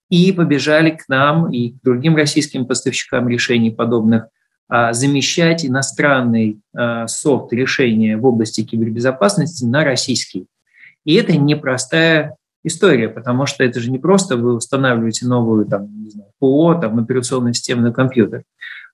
и 0.09 0.31
побежали 0.31 0.89
к 0.91 1.07
нам 1.07 1.51
и 1.51 1.71
к 1.71 1.83
другим 1.83 2.15
российским 2.15 2.65
поставщикам 2.65 3.29
решений 3.29 3.71
подобных 3.71 4.27
замещать 4.91 5.65
иностранный 5.65 6.59
софт 7.05 7.53
решения 7.53 8.17
в 8.17 8.25
области 8.25 8.63
кибербезопасности 8.63 9.65
на 9.65 9.83
российский. 9.83 10.47
И 11.05 11.15
это 11.15 11.37
непростая 11.37 12.35
история, 12.63 13.07
потому 13.07 13.45
что 13.45 13.63
это 13.63 13.79
же 13.79 13.89
не 13.89 13.99
просто 13.99 14.35
вы 14.35 14.53
устанавливаете 14.53 15.25
новую 15.27 15.65
там, 15.65 16.03
не 16.03 16.09
знаю, 16.09 16.29
ПО, 16.39 16.75
там, 16.75 16.99
операционную 16.99 17.53
систему 17.53 17.83
на 17.83 17.93
компьютер. 17.93 18.43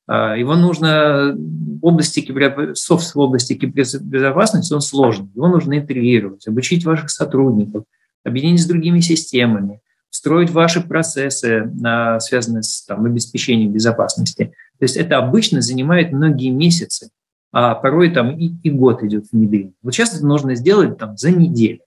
А, 0.08 0.36
его 0.36 0.56
нужно 0.56 1.36
в 1.36 1.86
области 1.86 2.22
кибер... 2.22 2.76
софт 2.76 3.16
в 3.16 3.20
области 3.20 3.54
кибербезопасности, 3.54 4.74
он 4.74 4.82
сложный. 4.82 5.30
Его 5.36 5.48
нужно 5.48 5.78
интегрировать, 5.78 6.48
обучить 6.48 6.86
ваших 6.86 7.10
сотрудников, 7.10 7.86
объединить 8.24 8.62
с 8.62 8.66
другими 8.66 9.00
системами, 9.00 9.82
строить 10.10 10.50
ваши 10.50 10.82
процессы, 10.82 11.72
связанные 12.20 12.64
с 12.64 12.86
там, 12.86 13.06
обеспечением 13.06 13.72
безопасности. 13.72 14.54
То 14.80 14.84
есть 14.84 14.98
это 14.98 15.18
обычно 15.18 15.62
занимает 15.62 16.12
многие 16.12 16.50
месяцы, 16.50 17.10
а 17.52 17.76
порой 17.76 18.12
там 18.12 18.38
и, 18.38 18.52
и 18.64 18.70
год 18.70 19.04
идет 19.04 19.26
внедрение. 19.32 19.74
Вот 19.82 19.94
сейчас 19.94 20.16
это 20.16 20.26
нужно 20.26 20.56
сделать 20.56 20.98
там 20.98 21.18
за 21.18 21.32
неделю. 21.32 21.80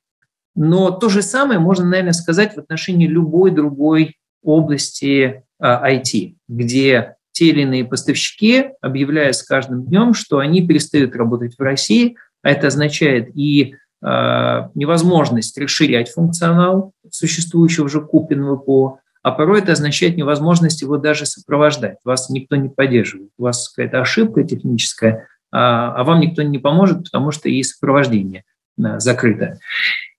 Но 0.54 0.90
то 0.90 1.08
же 1.08 1.22
самое 1.22 1.60
можно, 1.60 1.86
наверное, 1.86 2.12
сказать 2.12 2.54
в 2.54 2.58
отношении 2.58 3.06
любой 3.06 3.50
другой 3.50 4.16
области 4.42 5.44
IT, 5.60 5.60
а, 5.60 6.34
где 6.48 7.16
те 7.38 7.50
или 7.50 7.60
иные 7.62 7.84
поставщики 7.84 8.70
объявляют 8.80 9.36
с 9.36 9.44
каждым 9.44 9.84
днем, 9.84 10.12
что 10.12 10.38
они 10.38 10.66
перестают 10.66 11.14
работать 11.14 11.54
в 11.56 11.62
России, 11.62 12.16
а 12.42 12.50
это 12.50 12.66
означает 12.66 13.30
и 13.36 13.76
а, 14.02 14.72
невозможность 14.74 15.56
расширять 15.56 16.10
функционал 16.10 16.94
существующего 17.08 17.84
уже 17.84 18.00
купленного 18.00 18.56
ПО, 18.56 18.98
а 19.22 19.30
порой 19.30 19.60
это 19.60 19.70
означает 19.70 20.16
невозможность 20.16 20.82
его 20.82 20.96
даже 20.96 21.26
сопровождать. 21.26 21.98
Вас 22.04 22.28
никто 22.28 22.56
не 22.56 22.70
поддерживает. 22.70 23.30
У 23.38 23.44
вас 23.44 23.68
какая-то 23.68 24.00
ошибка 24.00 24.42
техническая, 24.42 25.28
а, 25.52 25.94
а 25.94 26.02
вам 26.02 26.18
никто 26.18 26.42
не 26.42 26.58
поможет, 26.58 27.04
потому 27.04 27.30
что 27.30 27.48
и 27.48 27.62
сопровождение 27.62 28.42
закрыто. 28.76 29.60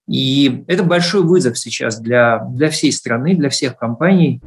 И 0.07 0.63
это 0.67 0.83
большой 0.83 1.23
вызов 1.23 1.59
сейчас 1.59 1.99
для, 1.99 2.45
для 2.49 2.69
всей 2.69 2.93
страны, 2.93 3.35
для 3.35 3.49
всех 3.49 3.75
компаний. 3.75 4.41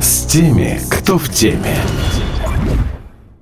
С 0.00 0.26
теми, 0.26 0.80
кто 0.90 1.18
в 1.18 1.28
теме. 1.28 1.76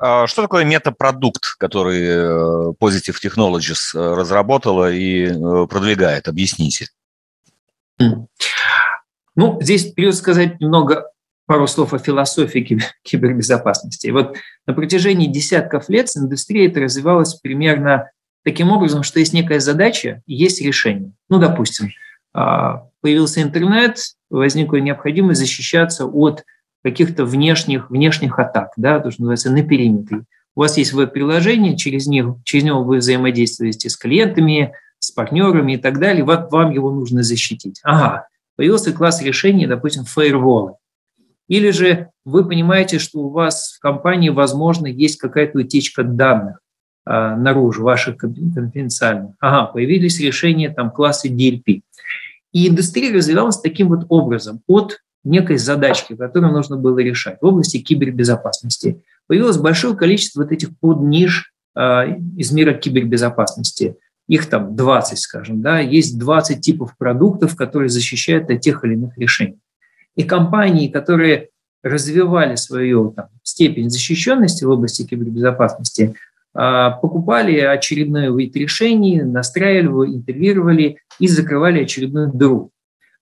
А 0.00 0.26
что 0.26 0.42
такое 0.42 0.64
метапродукт, 0.64 1.54
который 1.56 2.02
э, 2.02 2.72
Positive 2.80 3.16
Technologies 3.22 3.94
э, 3.94 4.14
разработала 4.14 4.90
и 4.90 5.26
э, 5.26 5.66
продвигает? 5.68 6.26
Объясните. 6.26 6.88
Ну, 7.98 9.58
здесь 9.60 9.92
придется 9.92 10.18
сказать 10.20 10.60
немного 10.60 11.08
пару 11.46 11.68
слов 11.68 11.94
о 11.94 11.98
философии 11.98 12.80
кибербезопасности. 13.02 14.08
Вот 14.08 14.36
на 14.66 14.74
протяжении 14.74 15.28
десятков 15.28 15.88
лет 15.88 16.08
индустрия 16.16 16.68
это 16.68 16.80
развивалась 16.80 17.34
примерно 17.34 18.10
таким 18.44 18.72
образом, 18.72 19.04
что 19.04 19.20
есть 19.20 19.32
некая 19.32 19.60
задача, 19.60 20.22
есть 20.26 20.60
решение. 20.60 21.12
Ну, 21.28 21.38
допустим, 21.38 21.90
а, 22.34 22.87
появился 23.00 23.42
интернет, 23.42 23.98
возникла 24.30 24.76
необходимость 24.76 25.40
защищаться 25.40 26.06
от 26.06 26.44
каких-то 26.82 27.24
внешних, 27.24 27.90
внешних 27.90 28.38
атак, 28.38 28.72
да, 28.76 29.00
то, 29.00 29.10
что 29.10 29.22
называется, 29.22 29.50
на 29.50 29.62
периметре. 29.62 30.22
У 30.54 30.60
вас 30.60 30.76
есть 30.76 30.92
веб-приложение, 30.92 31.76
через, 31.76 32.06
них, 32.06 32.26
через 32.44 32.64
него 32.64 32.82
вы 32.82 32.98
взаимодействуете 32.98 33.90
с 33.90 33.96
клиентами, 33.96 34.72
с 34.98 35.10
партнерами 35.12 35.74
и 35.74 35.76
так 35.76 35.98
далее, 35.98 36.24
вот 36.24 36.50
вам 36.50 36.72
его 36.72 36.90
нужно 36.90 37.22
защитить. 37.22 37.80
Ага, 37.84 38.26
появился 38.56 38.92
класс 38.92 39.22
решений, 39.22 39.66
допустим, 39.66 40.04
фаервола. 40.04 40.76
Или 41.48 41.70
же 41.70 42.10
вы 42.24 42.46
понимаете, 42.46 42.98
что 42.98 43.20
у 43.20 43.30
вас 43.30 43.74
в 43.76 43.80
компании, 43.80 44.28
возможно, 44.28 44.86
есть 44.86 45.18
какая-то 45.18 45.58
утечка 45.58 46.02
данных. 46.02 46.60
А, 47.10 47.34
наружу, 47.36 47.84
ваших 47.84 48.18
конфиденциальных. 48.18 49.34
Ага, 49.40 49.72
появились 49.72 50.20
решения 50.20 50.68
там 50.68 50.90
класса 50.90 51.28
DLP. 51.28 51.80
И 52.52 52.68
индустрия 52.68 53.14
развивалась 53.14 53.60
таким 53.60 53.88
вот 53.88 54.06
образом, 54.08 54.62
от 54.66 54.98
некой 55.24 55.58
задачки, 55.58 56.14
которую 56.16 56.52
нужно 56.52 56.76
было 56.76 56.98
решать 56.98 57.38
в 57.40 57.46
области 57.46 57.78
кибербезопасности. 57.78 59.02
Появилось 59.26 59.58
большое 59.58 59.96
количество 59.96 60.42
вот 60.42 60.52
этих 60.52 60.76
подниж 60.78 61.52
э, 61.76 62.16
из 62.36 62.50
мира 62.52 62.72
кибербезопасности. 62.72 63.96
Их 64.28 64.46
там 64.46 64.76
20, 64.76 65.18
скажем, 65.18 65.62
да, 65.62 65.80
есть 65.80 66.18
20 66.18 66.60
типов 66.60 66.96
продуктов, 66.96 67.56
которые 67.56 67.88
защищают 67.88 68.50
от 68.50 68.60
тех 68.60 68.84
или 68.84 68.94
иных 68.94 69.16
решений. 69.18 69.58
И 70.16 70.22
компании, 70.22 70.88
которые 70.88 71.50
развивали 71.82 72.56
свою 72.56 73.12
там, 73.12 73.28
степень 73.42 73.90
защищенности 73.90 74.64
в 74.64 74.70
области 74.70 75.06
кибербезопасности, 75.06 76.14
покупали 76.58 77.60
очередной 77.60 78.36
вид 78.36 78.56
решений, 78.56 79.22
настраивали, 79.22 80.16
интегрировали 80.16 80.98
и 81.20 81.28
закрывали 81.28 81.84
очередную 81.84 82.32
дыру. 82.32 82.72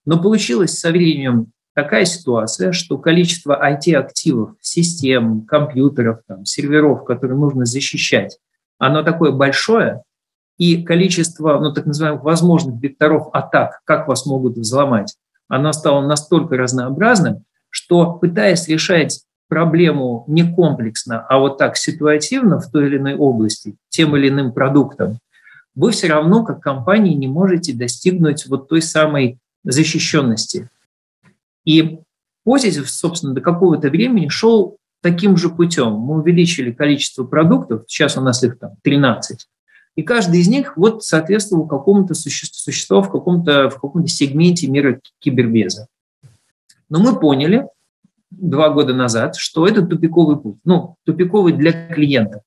Но 0.07 0.23
получилась 0.23 0.78
со 0.78 0.90
временем 0.90 1.52
такая 1.75 2.07
ситуация, 2.07 2.73
что 2.73 2.97
количество 2.97 3.61
IT-активов, 3.62 4.55
систем, 4.62 5.43
компьютеров, 5.43 6.21
там, 6.26 6.47
серверов, 6.47 7.05
которые 7.05 7.38
нужно 7.38 7.66
защищать, 7.66 8.38
оно 8.78 9.02
такое 9.02 9.33
большое, 9.33 10.02
и 10.57 10.83
количество, 10.83 11.59
ну, 11.61 11.75
так 11.75 11.85
называемых 11.85 12.23
возможных 12.23 12.83
векторов 12.83 13.28
атак, 13.35 13.81
как 13.85 14.09
вас 14.09 14.25
могут 14.25 14.57
взломать, 14.57 15.14
оно 15.49 15.73
стало 15.73 16.07
настолько 16.07 16.57
разнообразным, 16.57 17.45
что 17.69 18.14
пытаясь 18.14 18.66
решать 18.69 19.25
проблему 19.49 20.25
не 20.26 20.43
комплексно, 20.55 21.21
а 21.21 21.38
вот 21.38 21.59
так 21.59 21.76
ситуативно 21.76 22.61
в 22.61 22.71
той 22.71 22.87
или 22.87 22.99
иной 22.99 23.15
области, 23.15 23.76
тем 23.88 24.17
или 24.17 24.29
иным 24.29 24.53
продуктом, 24.53 25.19
вы 25.75 25.91
все 25.91 26.09
равно 26.09 26.45
как 26.45 26.61
компания 26.61 27.15
не 27.15 27.29
можете 27.29 27.73
достигнуть 27.73 28.47
вот 28.47 28.69
той 28.69 28.83
самой 28.83 29.38
защищенности. 29.65 30.69
И 31.65 32.00
Позитив, 32.47 32.88
собственно, 32.88 33.35
до 33.35 33.41
какого-то 33.41 33.91
времени 33.91 34.29
шел 34.29 34.79
таким 35.03 35.37
же 35.37 35.49
путем. 35.49 35.95
Мы 35.95 36.21
увеличили 36.21 36.71
количество 36.71 37.25
продуктов, 37.25 37.83
сейчас 37.88 38.17
у 38.17 38.21
нас 38.21 38.41
их 38.45 38.61
там 38.61 38.75
13, 38.83 39.49
и 39.97 40.03
каждый 40.03 40.38
из 40.38 40.47
них 40.47 40.76
вот 40.76 41.03
соответствовал 41.03 41.67
какому-то 41.67 42.15
существу, 42.15 42.57
существу 42.57 43.03
в 43.03 43.11
каком-то 43.11 43.69
в 43.69 43.81
каком 43.81 44.07
сегменте 44.07 44.69
мира 44.69 45.00
кибербеза. 45.19 45.88
Но 46.88 47.00
мы 47.00 47.19
поняли 47.19 47.67
два 48.30 48.71
года 48.71 48.95
назад, 48.95 49.37
что 49.37 49.66
это 49.66 49.83
тупиковый 49.83 50.37
путь. 50.37 50.59
Ну, 50.64 50.97
тупиковый 51.04 51.52
для 51.52 51.88
клиента. 51.88 52.42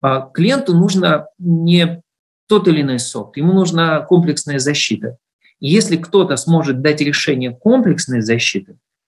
А 0.00 0.22
клиенту 0.22 0.74
нужно 0.74 1.26
не 1.38 2.02
тот 2.48 2.68
или 2.68 2.82
иной 2.82 2.98
софт, 2.98 3.36
ему 3.36 3.52
нужна 3.52 4.00
комплексная 4.00 4.58
защита. 4.58 5.16
И 5.60 5.68
если 5.68 5.96
кто-то 5.96 6.36
сможет 6.36 6.82
дать 6.82 7.00
решение 7.00 7.54
комплексной 7.54 8.20
защиты, 8.20 8.76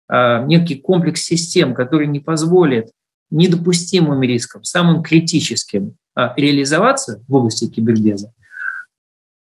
а, 0.09 0.43
некий 0.43 0.75
комплекс 0.75 1.23
систем, 1.23 1.75
который 1.75 2.07
не 2.09 2.21
позволит 2.21 2.91
недопустимым 3.31 4.23
рискам, 4.23 4.65
самым 4.65 5.03
критическим 5.03 5.95
а, 6.15 6.35
реализоваться 6.37 7.23
в 7.29 7.35
области 7.35 7.69
кибербеза, 7.69 8.33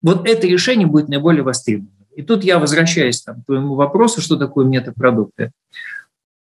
вот 0.03 0.27
это 0.27 0.47
решение 0.47 0.87
будет 0.87 1.09
наиболее 1.09 1.43
востребовано. 1.43 1.93
И 2.17 2.23
тут 2.23 2.43
я 2.43 2.59
возвращаюсь 2.59 3.23
там, 3.23 3.43
к 3.43 3.47
твоему 3.47 3.75
вопросу, 3.75 4.21
что 4.21 4.37
такое 4.37 4.67
метапродукты. 4.67 5.53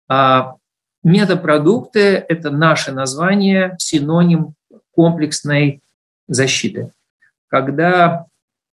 А 0.09 0.55
метапродукты– 1.03 2.01
это 2.29 2.51
наше 2.51 2.93
название, 2.93 3.77
синоним 3.79 4.55
комплексной 4.93 5.83
защиты. 6.29 6.91
Когда 7.49 8.27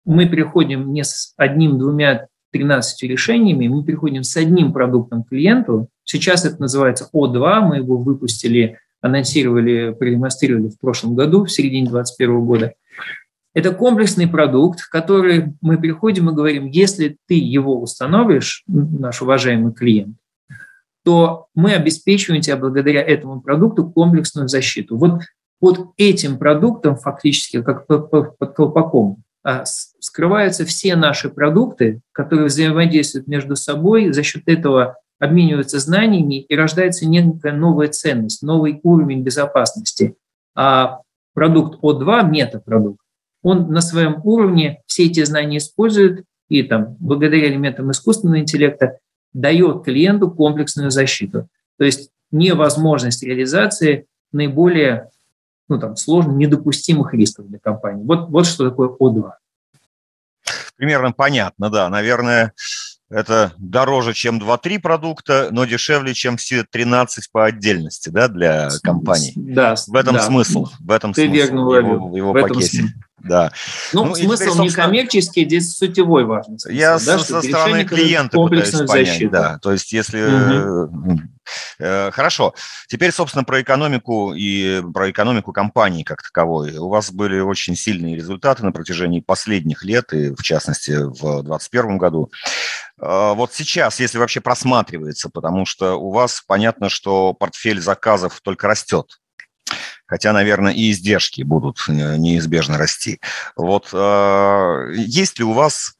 мы 0.05 0.27
переходим 0.27 0.93
не 0.93 1.03
с 1.03 1.33
одним, 1.37 1.77
двумя, 1.77 2.27
13 2.51 3.03
решениями, 3.09 3.67
мы 3.67 3.83
переходим 3.83 4.23
с 4.23 4.37
одним 4.37 4.73
продуктом 4.73 5.23
к 5.23 5.29
клиенту. 5.29 5.89
Сейчас 6.03 6.45
это 6.45 6.61
называется 6.61 7.09
О2, 7.13 7.61
мы 7.61 7.77
его 7.77 7.97
выпустили 7.97 8.77
анонсировали, 9.01 9.93
продемонстрировали 9.93 10.69
в 10.69 10.79
прошлом 10.79 11.13
году, 11.13 11.43
в 11.43 11.51
середине 11.51 11.89
2021 11.89 12.45
года. 12.45 12.73
Это 13.53 13.71
комплексный 13.71 14.27
продукт, 14.27 14.81
который 14.89 15.53
мы 15.61 15.77
приходим 15.77 16.29
и 16.29 16.33
говорим, 16.33 16.67
если 16.67 17.17
ты 17.27 17.35
его 17.35 17.81
установишь, 17.81 18.63
наш 18.67 19.21
уважаемый 19.21 19.73
клиент, 19.73 20.15
то 21.03 21.47
мы 21.53 21.73
обеспечиваем 21.73 22.41
тебя 22.41 22.57
благодаря 22.57 23.01
этому 23.01 23.41
продукту 23.41 23.89
комплексную 23.89 24.47
защиту. 24.47 24.97
Вот 24.97 25.21
под 25.59 25.91
этим 25.97 26.37
продуктом 26.37 26.97
фактически, 26.97 27.61
как 27.61 27.87
под 27.87 28.53
колпаком, 28.55 29.23
а, 29.45 29.63
скрываются 29.65 30.65
все 30.65 30.95
наши 30.95 31.29
продукты, 31.29 32.01
которые 32.13 32.47
взаимодействуют 32.47 33.27
между 33.27 33.55
собой, 33.55 34.11
за 34.13 34.23
счет 34.23 34.43
этого 34.45 34.97
обмениваются 35.19 35.79
знаниями 35.79 36.41
и 36.41 36.55
рождается 36.55 37.07
некая 37.07 37.53
новая 37.53 37.89
ценность, 37.89 38.41
новый 38.41 38.79
уровень 38.83 39.23
безопасности. 39.23 40.15
А 40.55 40.99
продукт 41.33 41.79
О2, 41.83 42.29
метапродукт, 42.29 42.99
он 43.41 43.69
на 43.71 43.81
своем 43.81 44.21
уровне 44.23 44.81
все 44.85 45.05
эти 45.05 45.23
знания 45.23 45.57
использует 45.57 46.23
и 46.49 46.63
там, 46.63 46.95
благодаря 46.99 47.47
элементам 47.47 47.91
искусственного 47.91 48.39
интеллекта 48.39 48.99
дает 49.33 49.83
клиенту 49.83 50.29
комплексную 50.29 50.91
защиту. 50.91 51.47
То 51.77 51.85
есть 51.85 52.11
невозможность 52.31 53.23
реализации 53.23 54.05
наиболее 54.31 55.09
ну, 55.67 55.79
там, 55.79 55.95
сложных, 55.95 56.35
недопустимых 56.35 57.13
рисков 57.13 57.47
для 57.47 57.59
компании. 57.59 58.03
Вот, 58.03 58.29
вот 58.29 58.45
что 58.45 58.69
такое 58.69 58.89
О2. 58.89 59.31
Примерно 60.75 61.11
понятно, 61.13 61.69
да. 61.69 61.89
Наверное, 61.89 62.53
это 63.09 63.53
дороже, 63.57 64.13
чем 64.13 64.39
2-3 64.39 64.79
продукта, 64.79 65.49
но 65.51 65.65
дешевле, 65.65 66.13
чем 66.13 66.37
все 66.37 66.63
13 66.63 67.31
по 67.31 67.45
отдельности 67.45 68.09
да, 68.09 68.27
для 68.27 68.69
компаний. 68.81 69.33
Да, 69.35 69.75
в 69.87 69.95
этом 69.95 70.15
да. 70.15 70.21
смысл. 70.21 70.67
В 70.79 70.91
этом 70.91 71.13
Ты 71.13 71.27
смысл 71.27 71.33
верно 71.35 71.59
его, 71.59 72.09
в 72.09 72.15
его 72.15 72.31
в 72.31 72.41
пакете. 72.41 72.77
Смысл. 72.77 72.93
Да. 73.23 73.51
Ну, 73.93 74.05
ну 74.05 74.15
смысл 74.15 74.51
теперь, 74.51 74.61
не 74.61 74.69
коммерческий, 74.69 75.45
здесь 75.45 75.75
сутевой 75.75 76.25
важный. 76.25 76.59
Смысл, 76.59 76.75
я 76.75 76.99
да, 76.99 77.19
со 77.19 77.41
стороны 77.41 77.85
клиента 77.85 78.37
пытаюсь 78.37 78.71
понять. 78.71 79.07
Защиту. 79.07 79.31
Да, 79.31 79.59
то 79.59 79.71
есть 79.71 79.91
если... 79.93 80.83
Угу. 80.85 81.19
Хорошо. 81.77 82.53
Теперь, 82.87 83.11
собственно, 83.11 83.43
про 83.43 83.61
экономику 83.61 84.33
и 84.33 84.81
про 84.93 85.11
экономику 85.11 85.51
компании 85.51 86.03
как 86.03 86.21
таковой. 86.23 86.77
У 86.77 86.87
вас 86.87 87.11
были 87.11 87.39
очень 87.39 87.75
сильные 87.75 88.15
результаты 88.15 88.63
на 88.63 88.71
протяжении 88.71 89.19
последних 89.19 89.83
лет, 89.83 90.13
и 90.13 90.33
в 90.33 90.41
частности 90.41 90.91
в 90.91 91.43
2021 91.43 91.97
году. 91.97 92.31
Э, 93.01 93.33
вот 93.35 93.53
сейчас, 93.53 93.99
если 93.99 94.17
вообще 94.17 94.39
просматривается, 94.39 95.29
потому 95.29 95.65
что 95.65 95.95
у 95.95 96.11
вас 96.11 96.41
понятно, 96.45 96.89
что 96.89 97.33
портфель 97.33 97.81
заказов 97.81 98.39
только 98.41 98.67
растет 98.67 99.19
хотя, 100.05 100.33
наверное, 100.33 100.73
и 100.73 100.91
издержки 100.91 101.41
будут 101.43 101.83
неизбежно 101.87 102.77
расти. 102.77 103.19
Вот 103.55 103.89
э, 103.93 104.93
есть 104.95 105.39
ли 105.39 105.45
у 105.45 105.53
вас, 105.53 105.95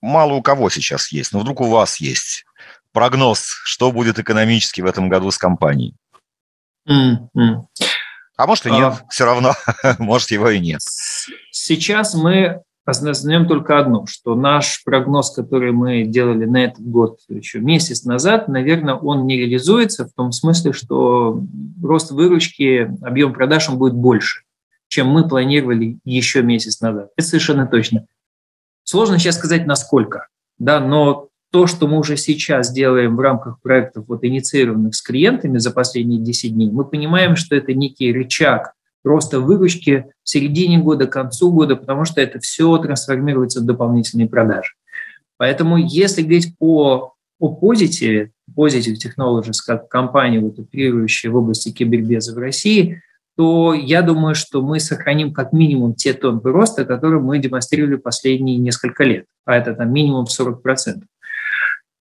мало 0.00 0.34
у 0.34 0.42
кого 0.42 0.70
сейчас 0.70 1.12
есть, 1.12 1.32
но 1.32 1.40
вдруг 1.40 1.60
у 1.60 1.68
вас 1.68 1.96
есть 1.98 2.44
прогноз, 2.92 3.60
что 3.64 3.92
будет 3.92 4.18
экономически 4.18 4.80
в 4.80 4.86
этом 4.86 5.08
году 5.08 5.30
с 5.30 5.38
компанией? 5.38 5.94
Mm-hmm. 6.88 7.60
А 8.36 8.46
может 8.46 8.66
и 8.66 8.70
нет, 8.70 8.92
а, 8.92 9.06
все 9.08 9.24
равно, 9.24 9.54
может 9.98 10.30
его 10.30 10.50
и 10.50 10.58
нет. 10.58 10.80
Сейчас 11.50 12.14
мы 12.14 12.62
осознаем 12.86 13.46
только 13.46 13.78
одно, 13.78 14.06
что 14.06 14.36
наш 14.36 14.82
прогноз, 14.84 15.34
который 15.34 15.72
мы 15.72 16.04
делали 16.04 16.44
на 16.44 16.64
этот 16.64 16.86
год 16.86 17.18
еще 17.28 17.58
месяц 17.58 18.04
назад, 18.04 18.46
наверное, 18.48 18.94
он 18.94 19.26
не 19.26 19.36
реализуется 19.36 20.06
в 20.06 20.12
том 20.12 20.30
смысле, 20.30 20.72
что 20.72 21.42
рост 21.82 22.12
выручки, 22.12 22.90
объем 23.02 23.34
продаж 23.34 23.68
он 23.68 23.78
будет 23.78 23.94
больше, 23.94 24.44
чем 24.86 25.08
мы 25.08 25.28
планировали 25.28 25.98
еще 26.04 26.42
месяц 26.42 26.80
назад. 26.80 27.10
Это 27.16 27.26
совершенно 27.26 27.66
точно. 27.66 28.06
Сложно 28.84 29.18
сейчас 29.18 29.34
сказать, 29.34 29.66
насколько, 29.66 30.28
да, 30.58 30.78
но 30.78 31.28
то, 31.50 31.66
что 31.66 31.88
мы 31.88 31.98
уже 31.98 32.16
сейчас 32.16 32.72
делаем 32.72 33.16
в 33.16 33.20
рамках 33.20 33.60
проектов, 33.60 34.04
вот, 34.06 34.22
инициированных 34.22 34.94
с 34.94 35.02
клиентами 35.02 35.58
за 35.58 35.72
последние 35.72 36.20
10 36.20 36.54
дней, 36.54 36.70
мы 36.70 36.84
понимаем, 36.84 37.34
что 37.34 37.56
это 37.56 37.74
некий 37.74 38.12
рычаг 38.12 38.75
роста 39.06 39.40
выручки 39.40 40.06
в 40.22 40.28
середине 40.28 40.78
года, 40.78 41.06
к 41.06 41.12
концу 41.12 41.52
года, 41.52 41.76
потому 41.76 42.04
что 42.04 42.20
это 42.20 42.40
все 42.40 42.76
трансформируется 42.78 43.60
в 43.60 43.64
дополнительные 43.64 44.28
продажи. 44.28 44.72
Поэтому 45.38 45.76
если 45.76 46.22
говорить 46.22 46.54
о, 46.58 47.12
о 47.38 47.60
Positive, 47.60 48.30
Positive 48.56 48.96
Technologies 49.04 49.58
как 49.64 49.88
компания, 49.88 50.40
вот, 50.40 50.58
оперирующая 50.58 51.30
в 51.30 51.36
области 51.36 51.70
кибербеза 51.70 52.34
в 52.34 52.38
России, 52.38 53.02
то 53.36 53.74
я 53.74 54.00
думаю, 54.00 54.34
что 54.34 54.62
мы 54.62 54.80
сохраним 54.80 55.32
как 55.32 55.52
минимум 55.52 55.94
те 55.94 56.14
темпы 56.14 56.50
роста, 56.50 56.86
которые 56.86 57.20
мы 57.20 57.38
демонстрировали 57.38 57.96
последние 57.96 58.56
несколько 58.56 59.04
лет, 59.04 59.26
а 59.44 59.56
это 59.56 59.74
там 59.74 59.92
минимум 59.92 60.24
40%. 60.24 61.02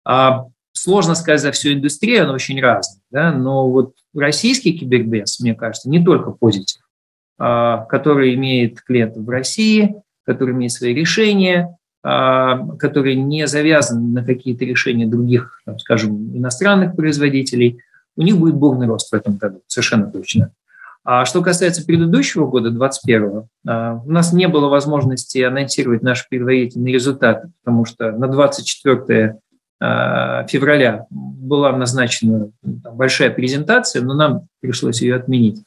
А 0.04 0.46
сложно 0.74 1.16
сказать 1.16 1.42
за 1.42 1.52
всю 1.54 1.74
индустрию, 1.74 2.24
она 2.24 2.34
очень 2.34 2.60
разная, 2.62 3.02
да, 3.12 3.32
но 3.32 3.70
вот 3.70 3.94
российский 4.14 4.78
кибербез, 4.78 5.40
мне 5.40 5.56
кажется, 5.56 5.90
не 5.90 6.04
только 6.04 6.32
позитив. 6.32 6.82
А, 7.44 7.86
который 7.86 8.36
имеет 8.36 8.82
клиентов 8.82 9.24
в 9.24 9.30
России, 9.30 9.96
который 10.28 10.54
имеет 10.54 10.72
свои 10.72 10.94
решения, 10.94 11.76
которые 12.04 13.16
не 13.16 13.46
завязаны 13.48 14.08
на 14.12 14.26
какие-то 14.26 14.66
решения 14.66 15.06
других, 15.06 15.62
там, 15.66 15.78
скажем, 15.78 16.36
иностранных 16.36 16.96
производителей, 16.96 17.80
у 18.16 18.24
них 18.24 18.38
будет 18.38 18.56
бурный 18.56 18.88
рост 18.88 19.12
в 19.12 19.16
этом 19.16 19.38
году, 19.38 19.62
совершенно 19.68 20.12
точно. 20.12 20.52
А 21.04 21.26
что 21.26 21.42
касается 21.42 21.84
предыдущего 21.84 22.46
года, 22.46 22.70
2021, 22.70 23.44
а, 23.68 24.02
у 24.06 24.12
нас 24.12 24.34
не 24.34 24.48
было 24.48 24.68
возможности 24.68 25.40
анонсировать 25.40 26.04
наши 26.04 26.26
предварительные 26.30 26.94
результаты, 26.94 27.52
потому 27.64 27.86
что 27.86 28.12
на 28.12 28.28
24 28.28 29.40
а, 29.80 30.46
февраля 30.46 31.08
была 31.10 31.76
назначена 31.76 32.52
большая 32.62 33.32
презентация, 33.32 34.04
но 34.04 34.14
нам 34.14 34.48
пришлось 34.60 35.02
ее 35.02 35.16
отменить. 35.16 35.64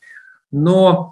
Но 0.52 1.10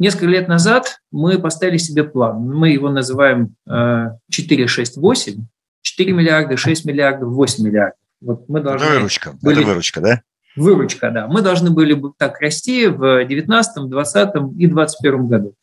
несколько 0.00 0.26
лет 0.26 0.48
назад 0.48 1.00
мы 1.12 1.38
поставили 1.38 1.76
себе 1.76 2.02
план. 2.02 2.40
Мы 2.42 2.70
его 2.70 2.90
называем 2.90 3.54
468, 3.66 5.46
4 5.82 6.12
миллиарда, 6.12 6.56
6 6.56 6.84
миллиардов, 6.86 7.28
8 7.28 7.64
миллиардов. 7.64 7.98
Вот 8.20 8.48
мы 8.48 8.60
должны 8.60 8.86
это 8.86 8.94
выручка, 8.96 9.38
были... 9.40 9.60
это 9.60 9.68
выручка, 9.68 10.00
да? 10.00 10.22
Выручка, 10.56 11.10
да. 11.10 11.28
Мы 11.28 11.42
должны 11.42 11.70
были 11.70 11.92
бы 11.92 12.12
так 12.18 12.40
расти 12.40 12.88
в 12.88 12.98
2019, 12.98 13.88
2020 13.88 14.28
и 14.58 14.66
2021 14.66 15.26
году. 15.28 15.54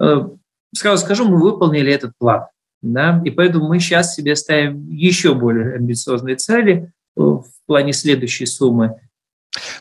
Э, 0.00 0.28
сразу 0.76 1.04
скажу, 1.04 1.24
мы 1.26 1.40
выполнили 1.40 1.90
этот 1.90 2.12
план. 2.18 2.46
Да? 2.82 3.22
И 3.24 3.30
поэтому 3.30 3.68
мы 3.68 3.80
сейчас 3.80 4.14
себе 4.14 4.36
ставим 4.36 4.88
еще 4.90 5.34
более 5.34 5.74
амбициозные 5.76 6.36
цели 6.36 6.92
э, 7.16 7.20
в 7.20 7.46
плане 7.66 7.92
следующей 7.92 8.46
суммы. 8.46 8.96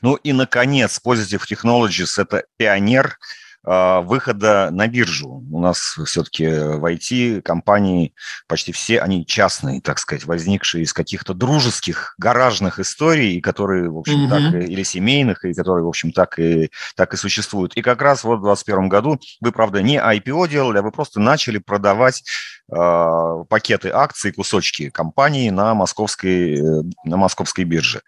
Ну 0.01 0.15
и, 0.15 0.33
наконец, 0.33 0.99
Positive 1.05 1.41
Technologies– 1.49 2.13
это 2.17 2.45
пионер– 2.57 3.17
выхода 3.65 4.69
на 4.71 4.87
биржу. 4.87 5.41
У 5.49 5.59
нас 5.59 5.97
все-таки 6.05 6.45
в 6.45 6.83
IT 6.85 7.41
компании 7.43 8.13
почти 8.47 8.73
все, 8.73 8.99
они 8.99 9.25
частные, 9.25 9.79
так 9.79 9.99
сказать, 9.99 10.25
возникшие 10.25 10.83
из 10.83 10.91
каких-то 10.91 11.33
дружеских 11.33 12.13
гаражных 12.17 12.79
историй, 12.79 13.39
которые, 13.39 13.89
в 13.89 13.97
общем, 13.97 14.25
mm-hmm. 14.25 14.29
так 14.29 14.69
или 14.69 14.83
семейных, 14.83 15.45
и 15.45 15.53
которые, 15.53 15.85
в 15.85 15.87
общем, 15.87 16.11
так 16.11 16.39
и, 16.39 16.71
так 16.95 17.13
и 17.13 17.17
существуют. 17.17 17.75
И 17.75 17.81
как 17.81 18.01
раз 18.01 18.23
вот 18.23 18.39
в 18.39 18.43
2021 18.43 18.89
году 18.89 19.19
вы, 19.39 19.51
правда, 19.51 19.81
не 19.81 19.97
IPO 19.97 20.49
делали, 20.49 20.79
а 20.79 20.81
вы 20.81 20.91
просто 20.91 21.19
начали 21.21 21.57
продавать 21.57 22.23
э, 22.69 23.43
пакеты 23.49 23.89
акций, 23.89 24.33
кусочки 24.33 24.89
компании 24.89 25.49
на 25.49 25.73
московской, 25.73 26.59
э, 26.59 26.83
на 27.05 27.17
московской 27.17 27.63
бирже. 27.63 28.01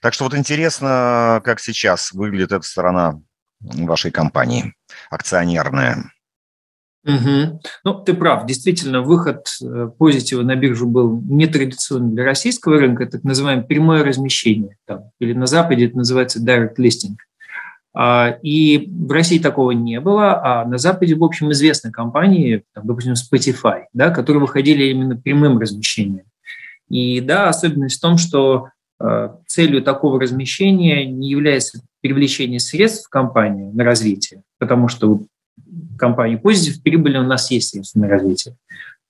Так 0.00 0.14
что 0.14 0.24
вот 0.24 0.34
интересно, 0.34 1.40
как 1.44 1.60
сейчас 1.60 2.12
выглядит 2.12 2.52
эта 2.52 2.66
сторона 2.66 3.20
вашей 3.60 4.10
компании, 4.10 4.74
акционерная. 5.10 6.12
Угу. 7.04 7.60
Ну, 7.84 7.94
ты 8.04 8.12
прав. 8.12 8.46
Действительно, 8.46 9.00
выход 9.00 9.46
э, 9.62 9.88
позитива 9.98 10.42
на 10.42 10.54
биржу 10.54 10.86
был 10.86 11.22
нетрадиционный 11.22 12.14
для 12.14 12.24
российского 12.24 12.78
рынка, 12.78 13.06
так 13.06 13.24
называемое 13.24 13.64
прямое 13.64 14.04
размещение. 14.04 14.76
Там, 14.86 15.04
или 15.18 15.32
на 15.32 15.46
Западе 15.46 15.86
это 15.86 15.96
называется 15.96 16.44
direct 16.44 16.76
listing. 16.78 17.16
А, 17.92 18.36
и 18.42 18.86
в 18.86 19.10
России 19.10 19.38
такого 19.38 19.70
не 19.72 19.98
было, 19.98 20.40
а 20.44 20.64
на 20.66 20.76
Западе, 20.76 21.14
в 21.14 21.24
общем, 21.24 21.50
известны 21.52 21.90
компании, 21.90 22.64
там, 22.74 22.86
допустим, 22.86 23.14
Spotify, 23.14 23.84
да, 23.94 24.10
которые 24.10 24.42
выходили 24.42 24.84
именно 24.84 25.16
прямым 25.16 25.58
размещением. 25.58 26.26
И 26.88 27.20
да, 27.20 27.48
особенность 27.48 27.98
в 27.98 28.00
том, 28.00 28.18
что 28.18 28.68
целью 29.46 29.82
такого 29.82 30.20
размещения 30.20 31.06
не 31.06 31.30
является 31.30 31.80
привлечение 32.00 32.60
средств 32.60 33.06
в 33.06 33.10
компанию 33.10 33.72
на 33.72 33.84
развитие, 33.84 34.42
потому 34.58 34.88
что 34.88 35.10
у 35.10 35.26
компании 35.98 36.40
Positive 36.40 36.82
прибыли 36.82 37.18
у 37.18 37.22
нас 37.22 37.50
есть 37.50 37.70
средства 37.70 38.00
на 38.00 38.08
развитие. 38.08 38.56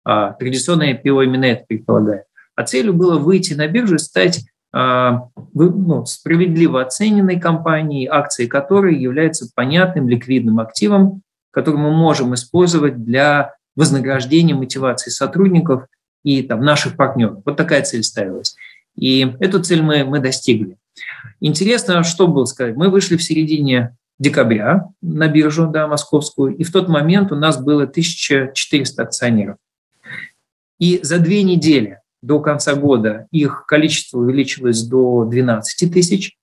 А 0.05 0.33
традиционное 0.33 0.95
IPO 0.95 1.25
именно 1.25 1.45
это 1.45 1.65
предполагает. 1.67 2.25
А 2.57 2.65
целью 2.65 2.95
было 2.95 3.19
выйти 3.19 3.55
на 3.55 3.67
биржу 3.67 3.97
и 3.97 3.99
стать 3.99 4.45
а, 4.73 5.29
ну, 5.55 6.05
справедливо 6.07 6.83
оцененной 6.83 7.41
компанией, 7.41 8.07
акции 8.07 8.47
которой 8.47 8.97
являются 8.97 9.51
понятным 9.55 10.09
ликвидным 10.09 10.61
активом, 10.61 11.23
который 11.51 11.77
мы 11.77 11.91
можем 11.91 12.35
использовать 12.35 13.03
для 13.05 13.55
вознаграждения, 13.77 14.55
мотивации 14.55 15.11
сотрудников 15.11 15.87
и 16.23 16.43
там, 16.43 16.61
наших 16.61 16.97
партнеров. 16.97 17.39
Вот 17.45 17.57
такая 17.57 17.83
цель 17.83 18.05
ставилась. 18.05 18.57
И 19.01 19.35
эту 19.41 19.63
цель 19.63 19.83
мы, 19.83 20.05
мы 20.05 20.21
достигли. 20.21 20.77
Интересно, 21.41 22.05
что 22.05 22.29
было 22.29 22.45
сказать. 22.45 22.77
Мы 22.77 22.91
вышли 22.91 23.17
в 23.17 23.23
середине 23.23 23.97
декабря 24.19 24.89
на 25.01 25.27
биржу 25.27 25.67
да, 25.67 25.89
московскую, 25.89 26.55
и 26.55 26.63
в 26.63 26.71
тот 26.71 26.89
момент 26.89 27.33
у 27.33 27.35
нас 27.35 27.59
было 27.59 27.85
1400 27.85 29.03
акционеров. 29.03 29.57
И 30.79 31.01
за 31.03 31.19
две 31.19 31.43
недели 31.43 32.01
до 32.23 32.41
конца 32.41 32.75
года 32.75 33.27
их 33.31 33.65
количество 33.67 34.19
увеличилось 34.19 34.83
до 34.83 35.25
12 35.25 35.91
тысяч. 35.91 36.37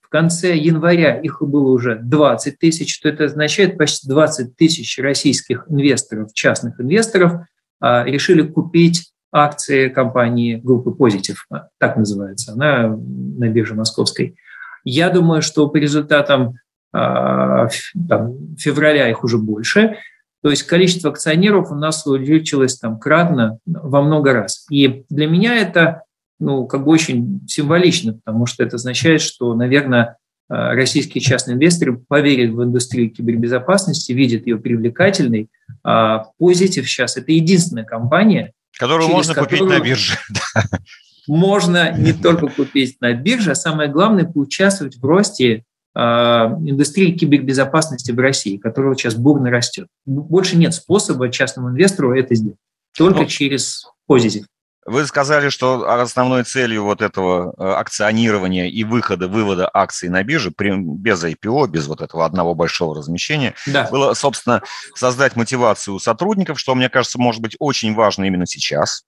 В 0.00 0.08
конце 0.08 0.56
января 0.56 1.18
их 1.20 1.42
было 1.42 1.72
уже 1.72 1.96
20 1.96 2.60
тысяч, 2.60 2.94
что 2.94 3.08
это 3.08 3.24
означает 3.24 3.76
почти 3.76 4.06
20 4.06 4.56
тысяч 4.56 4.96
российских 5.00 5.66
инвесторов, 5.68 6.32
частных 6.32 6.80
инвесторов, 6.80 7.32
а, 7.80 8.04
решили 8.04 8.42
купить 8.42 9.13
акции 9.34 9.88
компании 9.88 10.60
группы 10.62 10.92
Позитив, 10.92 11.46
так 11.78 11.96
называется, 11.96 12.52
она 12.52 12.88
на 12.88 13.48
бирже 13.48 13.74
московской. 13.74 14.36
Я 14.84 15.10
думаю, 15.10 15.42
что 15.42 15.68
по 15.68 15.76
результатам 15.76 16.54
а, 16.92 17.68
там, 18.08 18.56
февраля 18.56 19.10
их 19.10 19.24
уже 19.24 19.38
больше. 19.38 19.96
То 20.42 20.50
есть 20.50 20.62
количество 20.62 21.10
акционеров 21.10 21.72
у 21.72 21.74
нас 21.74 22.06
увеличилось 22.06 22.78
там 22.78 22.98
кратно 23.00 23.58
во 23.66 24.02
много 24.02 24.32
раз. 24.32 24.66
И 24.70 25.04
для 25.08 25.26
меня 25.26 25.56
это 25.56 26.02
ну, 26.38 26.66
как 26.66 26.84
бы 26.84 26.92
очень 26.92 27.40
символично, 27.48 28.14
потому 28.14 28.46
что 28.46 28.62
это 28.62 28.76
означает, 28.76 29.20
что, 29.20 29.54
наверное, 29.54 30.18
а, 30.48 30.74
российские 30.74 31.22
частные 31.22 31.56
инвесторы 31.56 31.96
поверят 31.96 32.52
в 32.52 32.62
индустрию 32.62 33.10
кибербезопасности, 33.10 34.12
видят 34.12 34.46
ее 34.46 34.58
привлекательной. 34.58 35.48
А 35.82 36.26
Позитив 36.38 36.88
сейчас– 36.88 37.16
это 37.16 37.32
единственная 37.32 37.84
компания, 37.84 38.52
Которую 38.78 39.08
можно 39.08 39.34
купить 39.34 39.62
на 39.62 39.80
бирже. 39.80 40.18
Можно 41.26 41.96
не 41.96 42.12
только 42.12 42.48
купить 42.48 43.00
на 43.00 43.14
бирже, 43.14 43.52
а 43.52 43.54
самое 43.54 43.88
главное– 43.90 44.24
поучаствовать 44.34 44.96
в 44.96 45.04
росте 45.06 45.64
а, 45.94 46.58
индустрии 46.64 47.12
кибербезопасности 47.12 48.10
в 48.10 48.18
России, 48.18 48.58
которая 48.58 48.94
сейчас 48.94 49.14
бурно 49.14 49.50
растет. 49.50 49.88
Больше 50.04 50.56
нет 50.56 50.74
способа 50.74 51.30
частному 51.30 51.70
инвестору 51.70 52.14
это 52.14 52.34
сделать, 52.34 52.58
только 52.96 53.20
ну, 53.20 53.26
через 53.26 53.86
позитив. 54.06 54.44
Вы 54.86 55.06
сказали, 55.06 55.48
что 55.48 55.90
основной 55.90 56.44
целью 56.44 56.84
вот 56.84 57.00
этого 57.00 57.54
э, 57.56 57.72
акционирования 57.72 58.68
и 58.68 58.84
выхода, 58.84 59.28
вывода 59.28 59.68
акций 59.72 60.10
на 60.10 60.22
бирже 60.22 60.52
без 60.56 61.24
IPO, 61.24 61.68
без 61.68 61.86
вот 61.86 62.02
этого 62.02 62.26
одного 62.26 62.54
большого 62.54 62.94
размещения, 62.94 63.54
да. 63.66 63.88
было, 63.90 64.12
собственно, 64.12 64.62
создать 64.94 65.36
мотивацию 65.36 65.94
у 65.94 65.98
сотрудников, 65.98 66.60
что, 66.60 66.74
мне 66.74 66.90
кажется, 66.90 67.18
может 67.18 67.40
быть 67.40 67.56
очень 67.58 67.94
важно 67.94 68.24
именно 68.24 68.46
сейчас, 68.46 69.04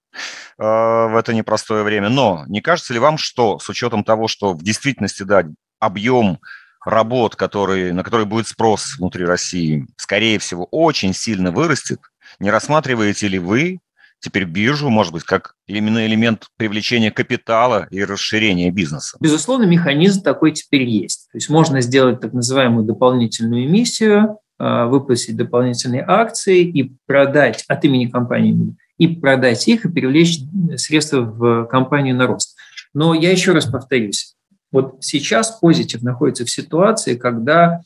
э, 0.59 0.63
в 0.63 1.15
это 1.15 1.35
непростое 1.35 1.83
время. 1.83 2.09
Но 2.09 2.45
не 2.47 2.63
кажется 2.63 2.95
ли 2.95 2.99
вам, 2.99 3.19
что 3.19 3.59
с 3.59 3.69
учетом 3.69 4.03
того, 4.03 4.29
что 4.29 4.55
в 4.55 4.63
действительности, 4.63 5.25
да, 5.25 5.45
объем 5.79 6.41
работ, 6.87 7.37
который, 7.37 7.93
на 7.93 8.03
который 8.03 8.25
будет 8.25 8.49
спрос 8.49 8.97
внутри 8.97 9.27
России, 9.27 9.87
скорее 9.97 10.39
всего, 10.39 10.67
очень 10.71 11.13
сильно 11.13 11.51
вырастет, 11.51 12.01
не 12.39 12.51
рассматриваете 12.51 13.29
ли 13.29 13.39
вы 13.39 13.81
теперь 14.21 14.45
биржу, 14.45 14.89
может 14.91 15.13
быть, 15.13 15.25
как 15.25 15.55
именно 15.67 16.07
элемент 16.07 16.47
привлечения 16.57 17.11
капитала 17.11 17.87
и 17.91 18.03
расширения 18.05 18.71
бизнеса? 18.71 19.17
Безусловно, 19.21 19.65
механизм 19.65 20.23
такой 20.23 20.53
теперь 20.53 20.85
есть. 20.85 21.29
То 21.33 21.39
есть 21.39 21.49
можно 21.49 21.81
сделать 21.81 22.21
так 22.21 22.33
называемую 22.33 22.85
дополнительную 22.85 23.67
эмиссию, 23.67 24.39
а, 24.59 24.87
выпустить 24.87 25.37
дополнительные 25.37 26.05
акции 26.07 26.63
и 26.65 26.95
продать 27.07 27.65
от 27.69 27.85
имени 27.85 28.07
компании, 28.07 28.77
и 28.99 29.09
продать 29.09 29.69
их, 29.69 29.85
и 29.85 29.91
привлечь 29.91 30.41
средства 30.77 31.21
в 31.21 31.67
компанию 31.67 32.17
на 32.17 32.27
рост. 32.27 32.57
Но 32.95 33.13
я 33.13 33.31
еще 33.31 33.53
раз 33.53 33.67
повторюсь, 33.67 34.35
вот 34.73 34.97
сейчас 35.01 35.59
позитив 35.61 36.03
находится 36.03 36.45
в 36.45 36.51
ситуации, 36.51 37.17
когда 37.17 37.83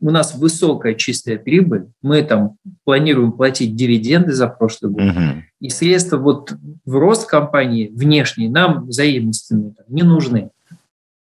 у 0.00 0.10
нас 0.10 0.34
высокая 0.34 0.94
чистая 0.94 1.38
прибыль, 1.38 1.86
мы 2.02 2.22
там 2.22 2.56
планируем 2.84 3.32
платить 3.32 3.74
дивиденды 3.74 4.32
за 4.32 4.48
прошлый 4.48 4.92
год, 4.92 5.02
угу. 5.02 5.42
и 5.60 5.68
средства 5.70 6.18
вот 6.18 6.52
в 6.84 6.96
рост 6.96 7.28
компании 7.28 7.88
внешней 7.88 8.48
нам 8.48 8.86
взаимностями 8.86 9.74
не 9.88 10.02
нужны. 10.02 10.50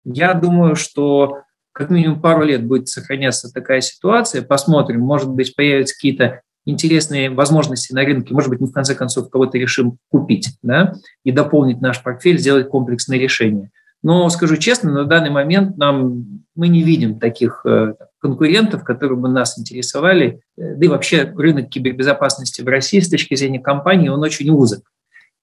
Я 0.03 0.33
думаю, 0.33 0.75
что 0.75 1.41
как 1.73 1.89
минимум 1.89 2.21
пару 2.21 2.43
лет 2.43 2.65
будет 2.65 2.87
сохраняться 2.87 3.51
такая 3.51 3.81
ситуация, 3.81 4.41
посмотрим, 4.41 5.01
может 5.01 5.29
быть, 5.29 5.55
появятся 5.55 5.95
какие-то 5.95 6.41
интересные 6.65 7.29
возможности 7.29 7.93
на 7.93 8.03
рынке, 8.03 8.33
может 8.33 8.49
быть, 8.49 8.59
мы 8.59 8.67
в 8.67 8.71
конце 8.71 8.95
концов 8.95 9.29
кого-то 9.29 9.57
решим 9.57 9.97
купить 10.09 10.57
да, 10.61 10.93
и 11.23 11.31
дополнить 11.31 11.81
наш 11.81 12.01
портфель, 12.03 12.37
сделать 12.37 12.69
комплексное 12.69 13.17
решение. 13.17 13.71
Но 14.03 14.29
скажу 14.29 14.57
честно, 14.57 14.91
на 14.91 15.05
данный 15.05 15.29
момент 15.29 15.77
нам, 15.77 16.43
мы 16.55 16.67
не 16.67 16.83
видим 16.83 17.19
таких 17.19 17.61
э, 17.65 17.93
конкурентов, 18.21 18.83
которые 18.83 19.17
бы 19.17 19.27
нас 19.27 19.57
интересовали. 19.57 20.41
Э, 20.57 20.75
да 20.75 20.85
и 20.85 20.87
вообще 20.87 21.23
рынок 21.23 21.69
кибербезопасности 21.69 22.61
в 22.61 22.67
России 22.67 22.99
с 22.99 23.09
точки 23.09 23.35
зрения 23.35 23.59
компании, 23.59 24.09
он 24.09 24.21
очень 24.21 24.49
узок. 24.49 24.83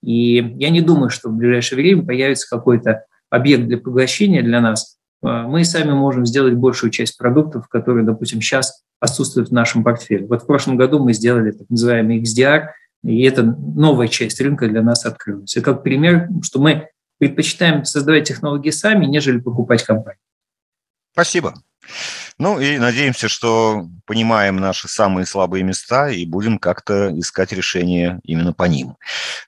И 0.02 0.36
я 0.58 0.70
не 0.70 0.80
думаю, 0.80 1.10
что 1.10 1.28
в 1.28 1.34
ближайшее 1.34 1.76
время 1.76 2.06
появится 2.06 2.48
какой-то 2.48 3.04
объект 3.30 3.64
для 3.64 3.78
поглощения 3.78 4.42
для 4.42 4.60
нас. 4.60 4.96
А, 5.22 5.46
мы 5.46 5.64
сами 5.64 5.92
можем 5.92 6.24
сделать 6.24 6.54
большую 6.54 6.90
часть 6.90 7.18
продуктов, 7.18 7.68
которые, 7.68 8.04
допустим, 8.04 8.40
сейчас 8.40 8.82
отсутствуют 9.00 9.50
в 9.50 9.52
нашем 9.52 9.84
портфеле. 9.84 10.26
Вот 10.26 10.42
в 10.42 10.46
прошлом 10.46 10.76
году 10.76 11.02
мы 11.02 11.12
сделали 11.12 11.50
так 11.50 11.68
называемый 11.68 12.22
XDR, 12.22 12.68
и 13.04 13.22
это 13.22 13.42
новая 13.42 14.08
часть 14.08 14.40
рынка 14.40 14.68
для 14.68 14.82
нас 14.82 15.04
открылась. 15.04 15.56
И 15.56 15.60
как 15.60 15.82
пример, 15.82 16.28
что 16.42 16.60
мы 16.60 16.88
предпочитаем 17.18 17.84
создавать 17.84 18.26
технологии 18.28 18.70
сами, 18.70 19.06
нежели 19.06 19.38
покупать 19.38 19.82
компании. 19.82 20.20
Спасибо. 21.12 21.54
Ну 22.38 22.60
и 22.60 22.78
надеемся, 22.78 23.28
что 23.28 23.86
понимаем 24.06 24.56
наши 24.56 24.88
самые 24.88 25.26
слабые 25.26 25.64
места 25.64 26.08
и 26.08 26.24
будем 26.24 26.58
как-то 26.58 27.10
искать 27.18 27.52
решение 27.52 28.20
именно 28.22 28.52
по 28.52 28.64
ним. 28.64 28.96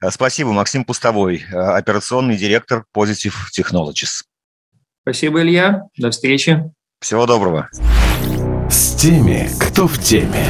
Э, 0.00 0.11
спасибо, 0.11 0.53
Максим 0.53 0.85
Пустовой, 0.85 1.44
э, 1.50 1.57
операционный 1.57 2.37
директор 2.37 2.85
Positive 2.94 3.35
Technologies. 3.57 4.24
Спасибо, 5.03 5.42
Илья. 5.42 5.83
До 5.96 6.11
встречи. 6.11 6.62
Всего 7.00 7.26
доброго. 7.26 7.68
С 8.70 8.94
теми, 8.96 9.48
кто 9.59 9.87
в 9.87 9.98
теме. 9.98 10.46